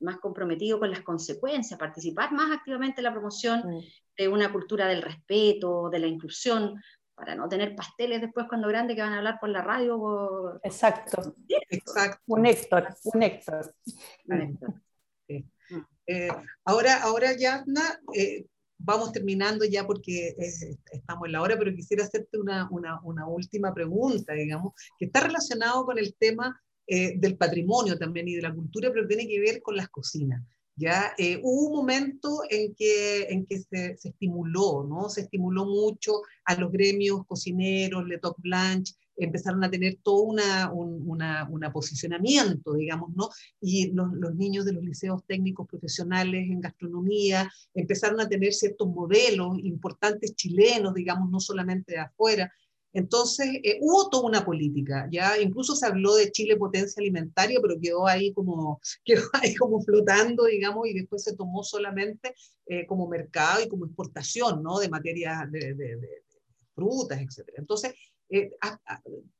[0.00, 3.80] más comprometido con las consecuencias, participar más activamente en la promoción mm.
[4.18, 6.80] de una cultura del respeto, de la inclusión,
[7.14, 10.60] para no tener pasteles después cuando grande que van a hablar por la radio.
[10.62, 11.34] Exacto.
[11.48, 12.22] Exacto.
[12.26, 13.74] Un Héctor, un Héctor.
[16.08, 16.28] Eh,
[16.64, 18.46] ahora, ahora Yasna, eh,
[18.78, 23.74] vamos terminando ya porque estamos en la hora, pero quisiera hacerte una, una, una, última
[23.74, 28.54] pregunta, digamos, que está relacionado con el tema eh, del patrimonio también y de la
[28.54, 30.42] cultura, pero tiene que ver con las cocinas.
[30.76, 31.12] ¿ya?
[31.18, 35.08] Eh, hubo un momento en que, en que se, se, estimuló, ¿no?
[35.08, 40.70] Se estimuló mucho a los gremios cocineros, Le Toc Blanche, empezaron a tener todo una,
[40.72, 43.30] un una, posicionamiento, digamos, ¿no?
[43.60, 48.88] Y los, los, niños de los liceos técnicos profesionales en gastronomía empezaron a tener ciertos
[48.88, 52.52] modelos importantes chilenos, digamos, no solamente de afuera,
[52.96, 57.78] entonces, eh, hubo toda una política, ya incluso se habló de Chile potencia alimentaria, pero
[57.78, 62.34] quedó ahí como, quedó ahí como flotando, digamos, y después se tomó solamente
[62.64, 64.78] eh, como mercado y como exportación, ¿no?
[64.78, 66.00] De materias, de,
[66.74, 67.46] frutas, etc.
[67.58, 67.92] Entonces,
[68.30, 68.52] eh,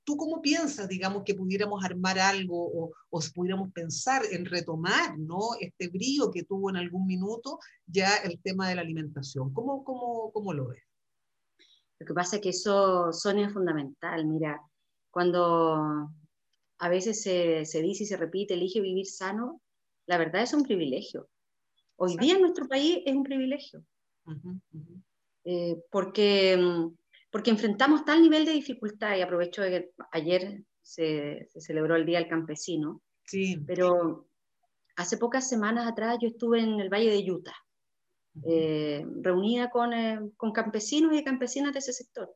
[0.04, 5.54] ¿tú cómo piensas, digamos, que pudiéramos armar algo o, o pudiéramos pensar en retomar, ¿no?
[5.58, 9.54] Este brío que tuvo en algún minuto ya el tema de la alimentación.
[9.54, 10.82] ¿Cómo, cómo, cómo lo ves?
[11.98, 14.26] Lo que pasa es que eso, Sonia, es fundamental.
[14.26, 14.60] Mira,
[15.10, 16.10] cuando
[16.78, 19.62] a veces se, se, dice y se repite, elige vivir sano,
[20.06, 21.28] la verdad es un privilegio.
[21.96, 23.82] Hoy día en nuestro país es un privilegio.
[24.26, 25.02] Uh -huh, uh -huh.
[25.44, 26.58] Eh, porque,
[27.30, 32.04] porque enfrentamos tal nivel de dificultad, y aprovecho de que ayer se, se celebró el
[32.04, 33.56] Día del Campesino, sí.
[33.66, 34.28] pero
[34.96, 37.65] hace pocas semanas atrás yo estuve en el Valle de Utah
[38.44, 42.34] eh, reunida con, eh, con, campesinos y campesinas de ese sector,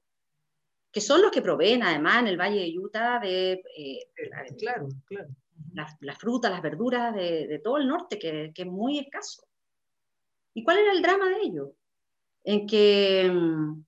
[0.90, 4.08] que son los que proveen además en el Valle de Utah de, eh,
[4.58, 5.28] claro, claro.
[5.74, 9.46] Las, las, frutas, las verduras de, de todo el norte, que, que, es muy escaso.
[10.54, 11.74] ¿Y cuál era el drama de ello?
[12.42, 13.84] En que mmm,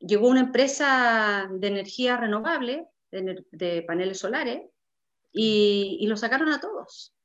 [0.00, 4.62] llegó una empresa de energía renovable, de, de paneles solares,
[5.32, 7.15] y, y lo sacaron a todos.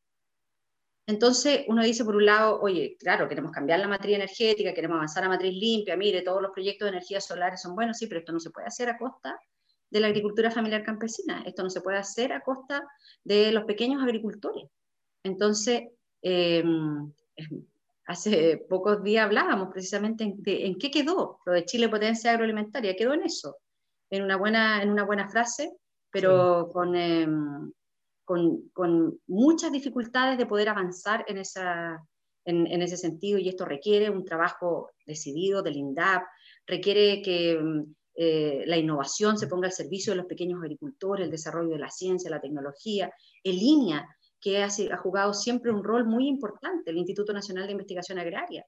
[1.11, 5.25] Entonces uno dice por un lado, oye, claro, queremos cambiar la matriz energética, queremos avanzar
[5.25, 8.31] a matriz limpia, mire, todos los proyectos de energía solar son buenos, sí, pero esto
[8.31, 9.37] no se puede hacer a costa
[9.89, 12.87] de la agricultura familiar campesina, esto no se puede hacer a costa
[13.25, 14.69] de los pequeños agricultores.
[15.21, 15.89] Entonces,
[16.21, 16.63] eh,
[18.05, 22.95] hace pocos días hablábamos precisamente en, de, en, qué quedó lo de Chile potencia agroalimentaria,
[22.95, 23.57] quedó en eso,
[24.09, 25.73] en una buena, en una buena frase,
[26.09, 26.73] pero sí.
[26.73, 26.95] con...
[26.95, 27.27] Eh,
[28.23, 32.01] con, con, muchas dificultades de poder avanzar en, esa,
[32.45, 36.23] en, en, ese sentido y esto requiere un trabajo decidido del INDAP,
[36.65, 37.59] requiere que
[38.15, 41.89] eh, la innovación se ponga al servicio de los pequeños agricultores, el desarrollo de la
[41.89, 43.11] ciencia, la tecnología,
[43.43, 44.07] en línea,
[44.39, 48.65] que ha, ha jugado siempre un rol muy importante, el Instituto Nacional de Investigación Agraria.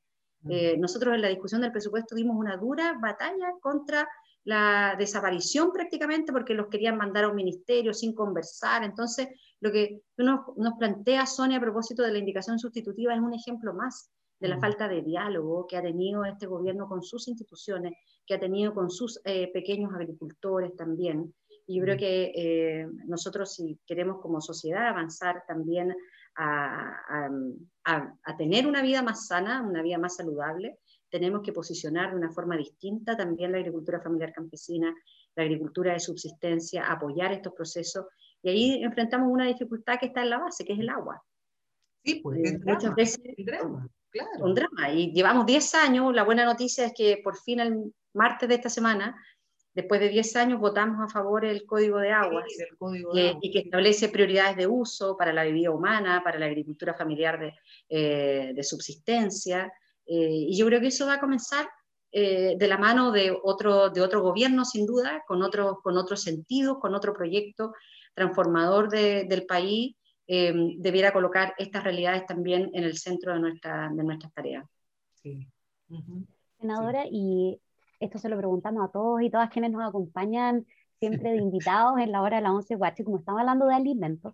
[0.49, 4.07] Eh, nosotros en la discusión del presupuesto dimos una dura batalla contra
[4.45, 8.83] la desaparición prácticamente porque los querían mandar a un ministerio sin conversar.
[8.83, 9.29] Entonces,
[9.61, 13.73] lo que nos, nos plantea Sonia a propósito de la indicación sustitutiva es un ejemplo
[13.73, 14.61] más de la mm.
[14.61, 17.93] falta de diálogo que ha tenido este gobierno con sus instituciones,
[18.25, 21.33] que ha tenido con sus eh, pequeños agricultores también.
[21.65, 21.99] Y yo creo mm.
[21.99, 25.95] que eh, nosotros si queremos como sociedad avanzar también
[26.35, 27.29] a,
[27.85, 30.79] a, tener una vida más sana, una vida más saludable,
[31.13, 34.91] tenemos que posicionar de una forma distinta también la agricultura familiar campesina,
[35.35, 38.07] la agricultura de subsistencia, apoyar estos procesos.
[38.41, 41.23] Y ahí enfrentamos una dificultad que está en la base, que es el agua.
[42.03, 44.43] Sí, pues eh, muchas veces el drama, claro.
[44.43, 44.91] un drama.
[44.91, 48.69] Y llevamos 10 años, la buena noticia es que por fin el martes de esta
[48.69, 49.15] semana
[49.75, 52.45] después de 10 años votamos a favor del Código de Aguas
[53.39, 57.53] y que establece prioridades de uso para la bebida humana, para la agricultura familiar de,
[57.89, 59.71] eh, de subsistencia.
[60.05, 61.69] Eh, y yo creo que eso va a comenzar
[62.11, 66.15] eh, de la mano de otro, de otro gobierno, sin duda, con otro, con otro
[66.15, 67.73] sentido, con otro proyecto
[68.13, 69.95] transformador del país,
[70.27, 74.65] debiera colocar estas realidades también en el centro de, nuestra, de nuestras tareas.
[75.15, 75.47] Sí.
[76.59, 77.59] Senadora, y
[77.99, 80.65] esto se lo preguntamos a todos y todas quienes nos acompañan
[80.99, 84.33] siempre de invitados en la hora de la 11 guache, como estamos hablando de alimentos.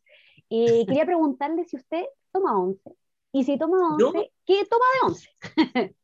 [0.49, 2.91] Eh, quería preguntarle si usted toma once.
[3.31, 5.29] Y si toma once, ¿qué toma de once?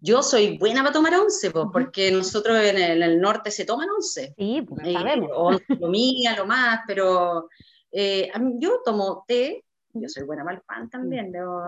[0.00, 4.34] Yo soy buena para tomar once, porque nosotros en el, norte se toman once.
[4.36, 5.62] Sí, pues, eh, sabemos.
[5.80, 7.48] comida, lo más, pero
[7.90, 9.64] eh, yo tomo té,
[9.94, 11.32] yo soy buena para el pan también.
[11.32, 11.62] Debo,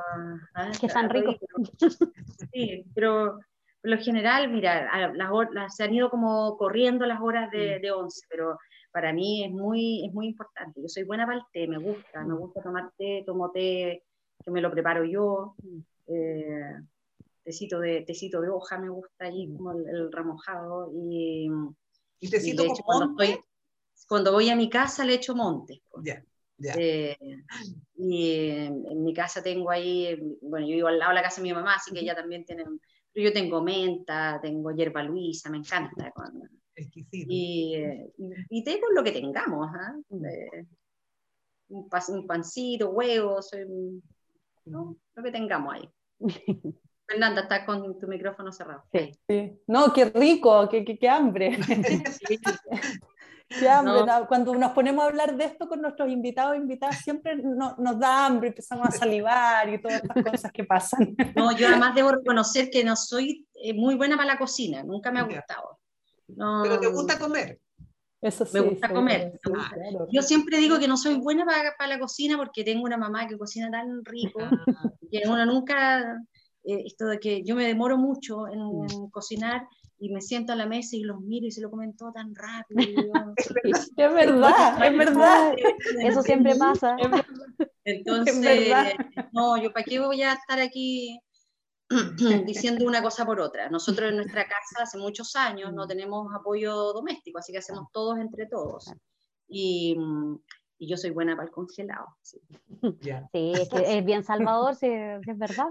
[0.79, 1.37] que están ricos.
[2.53, 3.39] Sí, pero
[3.81, 8.59] lo general, mira, las, se han ido como corriendo las horas de, de, once, pero
[8.93, 10.83] para mí es muy, es muy importante.
[10.83, 14.03] Yo soy buena para el té, me gusta, me gusta tomar té, tomo té
[14.47, 15.57] que me lo preparo yo.
[15.63, 15.79] Mm.
[16.07, 16.73] Eh,
[17.43, 19.57] tecito de, tecito de hoja me gusta ahí, mm.
[19.57, 20.91] como el, remojado.
[20.95, 21.51] Y,
[22.21, 23.41] ¿Y tecito y cuando, estoy,
[24.09, 25.83] cuando voy a mi casa le echo monte.
[26.03, 26.23] Ya.
[26.79, 27.19] Eh,
[27.97, 31.49] y en mi casa tengo ahí, bueno, yo vivo al lado de la casa de
[31.49, 32.65] mi mamá, así que ella también tiene
[33.23, 36.13] yo tengo menta, tengo hierba luisa, me encanta.
[36.75, 37.27] Exquisito.
[37.31, 37.75] Y,
[38.51, 39.97] y, té con lo que tengamos, ¿ah?
[40.11, 40.27] un,
[41.69, 43.51] un, pancito, huevos,
[44.67, 45.91] lo que tengamos ahí.
[47.09, 48.83] Fernanda, estás con tu micrófono cerrado.
[48.93, 49.13] Sí.
[49.29, 49.61] sí.
[49.69, 51.57] No, qué rico, qué, qué, qué hambre.
[53.49, 57.37] Qué hambre, cuando nos ponemos a hablar de esto con nuestros invitados e invitadas, siempre
[57.37, 61.15] nos da hambre, empezamos a salivar y todas estas cosas que pasan.
[61.37, 65.13] No, yo además debo reconocer que no soy eh, muy buena para la cocina, nunca
[65.13, 65.79] me ha gustado.
[66.27, 67.61] Pero te gusta comer.
[68.21, 69.39] Eso sí, me gusta comer.
[70.11, 73.29] Yo siempre digo que no soy buena para, para, la cocina porque tengo una mamá
[73.29, 74.51] que cocina tan rico ah.
[75.11, 76.01] que uno nunca,
[76.65, 79.67] eh, esto de que yo me demoro mucho en, en cocinar
[79.99, 82.35] y me siento a la mesa y los miro y se lo comen todo tan
[82.35, 83.13] rápido.
[83.65, 85.55] es verdad, es verdad.
[86.03, 86.97] Eso siempre pasa.
[87.85, 88.73] Entonces,
[89.33, 91.19] no, yo para qué voy a estar aquí
[92.47, 93.69] diciendo una cosa por otra.
[93.69, 98.19] Nosotros en nuestra casa hace muchos años no tenemos apoyo doméstico, así que hacemos todos
[98.19, 98.93] entre todos.
[99.49, 99.97] Y,
[100.79, 102.07] y yo soy buena para el congelado.
[102.21, 102.41] Sí,
[103.33, 105.69] sí es, que es bien salvador, sí, es verdad.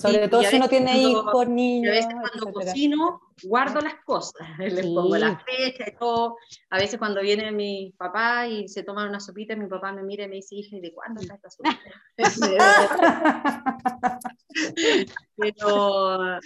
[0.00, 1.90] sobre todo si uno tiene hijos, niños.
[1.90, 6.36] a veces cuando cocino, guardo las cosas, les pongo la fecha y todo.
[6.70, 10.24] A veces cuando viene mi papá y se toma una sopita, mi papá me mira
[10.24, 11.78] y me dice, hija, ¿y de cuándo está esta sopita?
[15.36, 16.38] pero,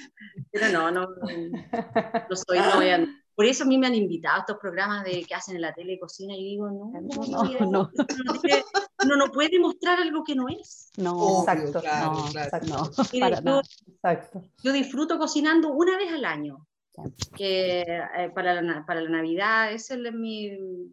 [0.51, 4.37] pero no, no, no soy, no voy a por eso a mí me han invitado
[4.37, 7.91] a estos programas de, que hacen en la tele cocina y digo, no, no, no,
[9.05, 10.91] Uno no puede mostrar algo que no es.
[10.97, 11.81] No, exacto.
[11.81, 12.25] Claro,
[13.11, 13.63] claro.
[14.63, 16.67] Yo disfruto cocinando una vez al año.
[17.35, 20.49] Que eh, para, la, para la Navidad, esa es, mi,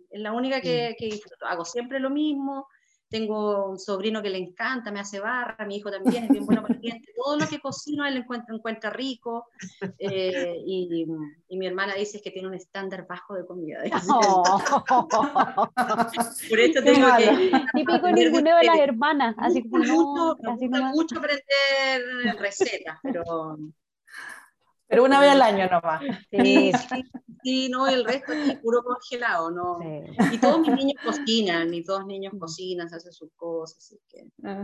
[0.09, 1.45] es la única que, que disfruto.
[1.45, 2.67] Hago siempre lo mismo,
[3.09, 6.61] tengo un sobrino que le encanta, me hace barra, mi hijo también es bien bueno
[6.61, 6.79] para
[7.15, 9.47] Todo lo que cocino él encuentra, encuentra rico.
[9.97, 11.05] Eh, y,
[11.49, 13.81] y, mi hermana dice que tiene un estándar bajo de comida.
[16.49, 17.51] Por eso tengo que.
[17.73, 19.35] Típico ninguno de las hermanas.
[19.39, 20.55] Así como mucho, no,
[20.93, 23.57] mucho aprender recetas, pero
[24.89, 26.01] pero una vez al año nomás.
[26.31, 26.71] Sí,
[27.43, 29.77] sí, no, el resto es puro congelado, ¿no?
[30.31, 34.25] Y todos mis niños cocinan, y todos los niños cocinan, hacen sus cosas, así que...
[34.43, 34.63] Ah.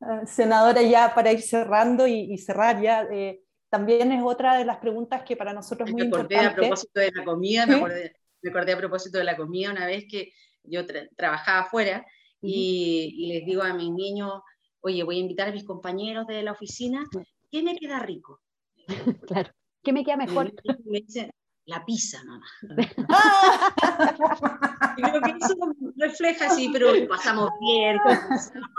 [0.00, 4.78] Ah, senadora, ya para ir cerrando y, cerrar ya, eh, también es otra de las
[4.78, 6.44] preguntas que para nosotros es muy importante.
[6.44, 9.86] a propósito de la comida, me, acordé, me, acordé, a propósito de la comida una
[9.86, 10.32] vez que
[10.64, 10.84] yo
[11.16, 12.04] trabajaba afuera
[12.40, 14.42] y, y les digo a mis niños,
[14.80, 17.04] oye, voy a invitar a mis compañeros de la oficina,
[17.50, 18.40] ¿qué me queda rico?
[19.26, 19.50] claro.
[19.82, 20.52] ¿Qué me queda mejor?
[20.84, 21.32] Me dicen,
[21.66, 22.46] la pizza, mamá.
[24.96, 25.54] y creo que eso
[25.96, 27.98] refleja así, pero pasamos bien,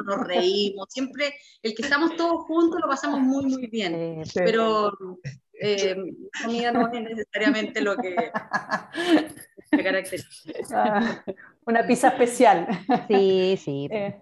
[0.06, 4.92] nos reímos, siempre el que estamos todos juntos lo pasamos muy, muy bien, pero
[5.54, 5.96] eh,
[6.44, 8.16] comida no es necesariamente lo que,
[9.72, 10.28] caracteriza.
[10.74, 11.24] Ah,
[11.66, 12.68] una pizza especial.
[13.08, 13.90] Sí, sí.
[13.94, 14.22] Eh,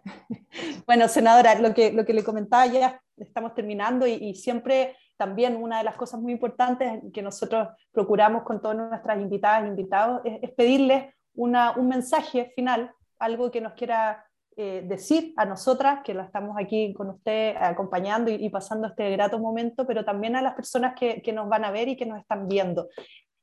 [0.86, 5.56] bueno, senadora, lo que, lo que le comentaba ya, estamos terminando y, y siempre también
[5.56, 10.22] una de las cosas muy importantes que nosotros procuramos con todas nuestras invitadas e invitados
[10.24, 14.26] es, pedirles una, un mensaje final, algo que nos quiera
[14.58, 19.38] eh, decir a nosotras, que la estamos aquí con usted acompañando y, pasando este grato
[19.38, 22.20] momento, pero también a las personas que, que nos van a ver y que nos
[22.20, 22.90] están viendo.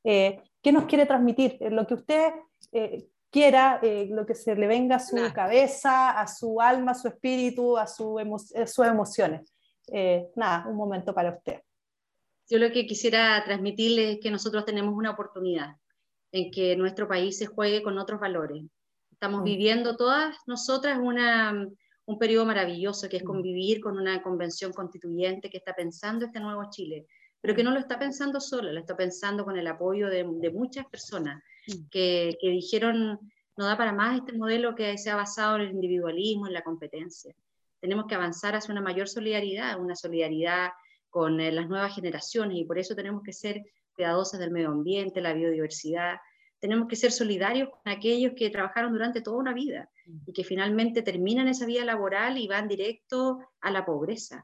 [0.03, 1.55] Eh, ¿Qué nos quiere transmitir?
[1.61, 2.33] Eh, lo que usted
[3.31, 7.77] quiera, lo que se le venga a su cabeza, a su alma, a su espíritu,
[7.77, 9.55] a, su a sus emociones.
[10.35, 11.61] nada, un momento para usted.
[12.49, 15.75] Yo lo que quisiera transmitirles es que nosotros tenemos una oportunidad
[16.31, 18.63] en que nuestro país se juegue con otros valores.
[19.11, 19.43] Estamos mm.
[19.43, 21.67] viviendo todas nosotras una,
[22.05, 23.27] un periodo maravilloso que es mm.
[23.27, 27.05] convivir con una convención constituyente que está pensando este nuevo Chile,
[27.39, 30.49] pero que no lo está pensando solo, lo está pensando con el apoyo de, de
[30.49, 31.89] muchas personas mm.
[31.91, 33.19] que, que, dijeron
[33.57, 36.63] no da para más este modelo que se ha basado en el individualismo, en la
[36.63, 37.35] competencia.
[37.79, 40.69] Tenemos que avanzar hacia una mayor solidaridad, una solidaridad
[41.09, 45.21] con eh, las nuevas generaciones y por eso tenemos que ser cuidadosas del medio ambiente,
[45.21, 46.17] la biodiversidad.
[46.59, 49.89] Tenemos que ser solidarios con aquellos que trabajaron durante toda una vida
[50.25, 54.43] y que finalmente terminan esa vida laboral y van directo a la pobreza.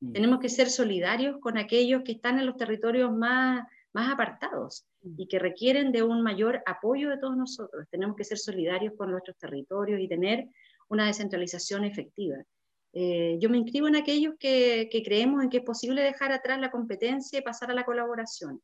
[0.00, 0.12] Mm.
[0.12, 4.86] Tenemos que ser solidarios con aquellos que están en los territorios más, más apartados
[5.16, 7.86] y que requieren de un mayor apoyo de todos nosotros.
[7.90, 10.48] Tenemos que ser solidarios con nuestros territorios y tener
[10.88, 12.36] una descentralización efectiva.
[12.98, 16.70] Eh, yo me inscribo en aquellos que, creemos en que es posible dejar atrás la
[16.70, 18.62] competencia y pasar a la colaboración,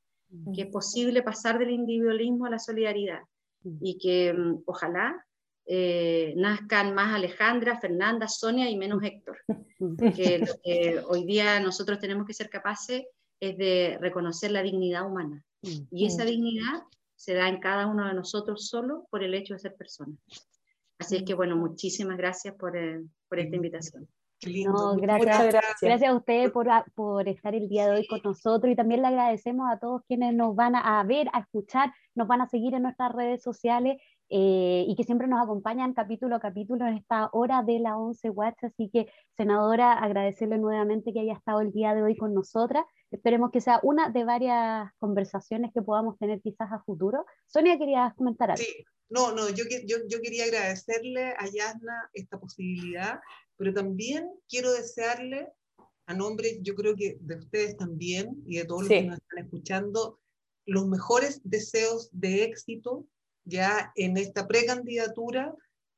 [0.55, 3.21] que es posible pasar del individualismo a la solidaridad
[3.63, 5.23] y que mm, ojalá
[5.67, 9.37] eh, nazcan más Alejandra, Fernanda, Sonia y menos Héctor.
[10.17, 13.05] Que lo que hoy día nosotros tenemos que ser capaces
[13.39, 15.45] es de reconocer la dignidad humana.
[15.61, 16.85] Y esa dignidad
[17.17, 20.17] se da en cada uno de nosotros solo por el hecho de ser personas.
[20.99, 24.09] Así es que, bueno, muchísimas gracias por, eh, por esta invitación.
[24.45, 26.03] No, gracias, gracias.
[26.11, 29.71] a usted por, por, estar el día de hoy con nosotros y también le agradecemos
[29.71, 33.13] a todos quienes nos van a, ver, a escuchar, nos van a seguir en nuestras
[33.13, 34.01] redes sociales
[34.33, 38.31] eh, y que siempre nos acompañan capítulo a capítulo en esta hora de la 11
[38.31, 38.65] Watch.
[38.65, 42.85] Así que, senadora, agradecerle nuevamente que haya estado el día de hoy con nosotras.
[43.11, 47.27] Esperemos que sea una de varias conversaciones que podamos tener quizás a futuro.
[47.47, 48.63] Sonia, querías comentar algo.
[48.63, 48.85] Sí.
[49.11, 53.21] No, no, yo, yo, yo quería agradecerle a Yasna esta posibilidad
[53.63, 55.49] pero también quiero desearle,
[56.07, 59.45] a nombre, yo creo que de ustedes también y de todos los que nos están
[59.45, 60.19] escuchando,
[60.67, 63.07] los mejores deseos de éxito
[63.45, 65.55] ya en esta precandidatura,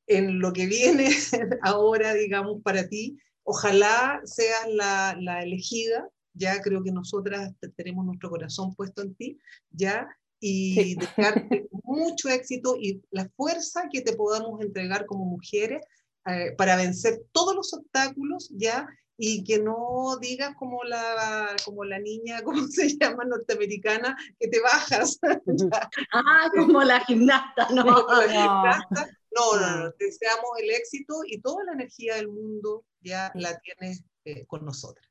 [0.07, 1.09] en lo que viene
[1.61, 3.17] ahora, digamos, para ti.
[3.43, 9.39] Ojalá seas la, la elegida, ya creo que nosotras tenemos nuestro corazón puesto en ti,
[9.71, 10.07] ya,
[10.39, 15.83] y dejarte mucho éxito y la fuerza que te podamos entregar como mujeres
[16.27, 18.87] eh, para vencer todos los obstáculos, ¿ya?
[19.17, 23.23] Y que no digas como la, como la niña, ¿cómo se llama?
[23.25, 25.19] Norteamericana, que te bajas.
[26.13, 27.83] ah, como la gimnasta, ¿no?
[27.83, 34.03] No, no, no, deseamos el éxito y toda la energía del mundo ya la tienes
[34.23, 35.05] eh, con nosotras.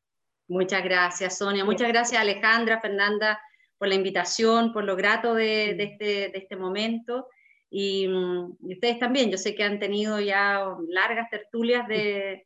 [0.49, 1.65] Muchas gracias, Sonia.
[1.65, 3.41] Muchas gracias, Alejandra, Fernanda,
[3.79, 7.29] por la invitación, por lo grato de, de, este, de este momento.
[7.75, 12.45] Mm, y, ustedes también, yo sé que han tenido ya largas tertulias de,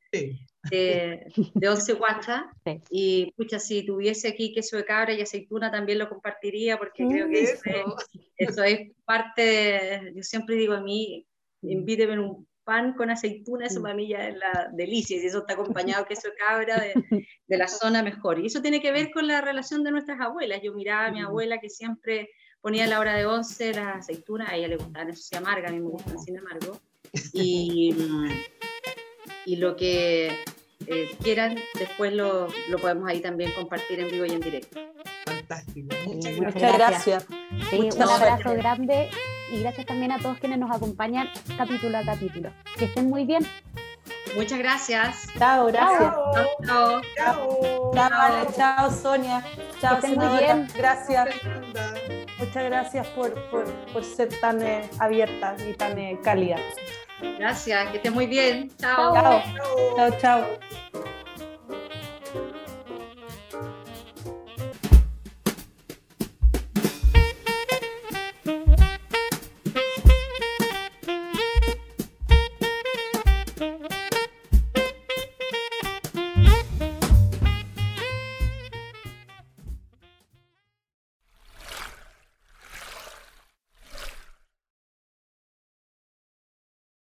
[0.71, 2.51] de, de, Once Guacha.
[2.91, 7.29] Y pucha, si tuviese aquí queso de cabra y aceituna también lo compartiría porque creo
[7.29, 7.63] que eso,
[8.37, 11.27] eso es parte, de, yo siempre digo a mí,
[11.63, 11.71] mm.
[11.71, 13.83] invíteme un pan con aceituna, eso mm.
[13.83, 16.93] para mí ya es la delicia, y eso está acompañado de queso de cabra de,
[17.47, 18.39] de, la zona mejor.
[18.39, 20.61] Y eso tiene que ver con la relación de nuestras abuelas.
[20.63, 22.29] Yo miraba a mi abuela que siempre
[22.61, 25.69] ponía a la hora de once las aceitunas, a ella le gustaban eso sí amarga,
[25.69, 26.79] a mí me gustan sin amargo,
[27.33, 27.95] y,
[29.47, 30.31] y lo que
[30.91, 34.81] eh, quieran, después lo, lo, podemos ahí también compartir en vivo y en directo.
[35.25, 35.95] Fantástico.
[36.07, 37.27] Muchas gracias.
[37.51, 37.97] Muchas gracias.
[37.97, 39.11] un abrazo grande
[39.53, 42.51] y gracias también a todos quienes nos acompañan capítulo a capítulo.
[42.79, 43.47] Que estén muy bien.
[44.37, 45.29] Muchas gracias.
[45.39, 46.15] Chao, gracias.
[46.67, 47.03] Chao.
[47.17, 47.93] Chao.
[47.95, 49.45] Chao, chao Sonia.
[49.81, 50.69] Chao, muy bien.
[50.77, 51.29] Gracias.
[52.39, 56.57] Muchas gracias por, por, por ser tan eh, abierta y tan eh, cálida.
[57.39, 58.71] Gracias, que estés muy bien.
[58.79, 59.15] Chao.
[59.15, 59.43] Chao,
[59.97, 60.19] chao.
[60.21, 60.59] chao.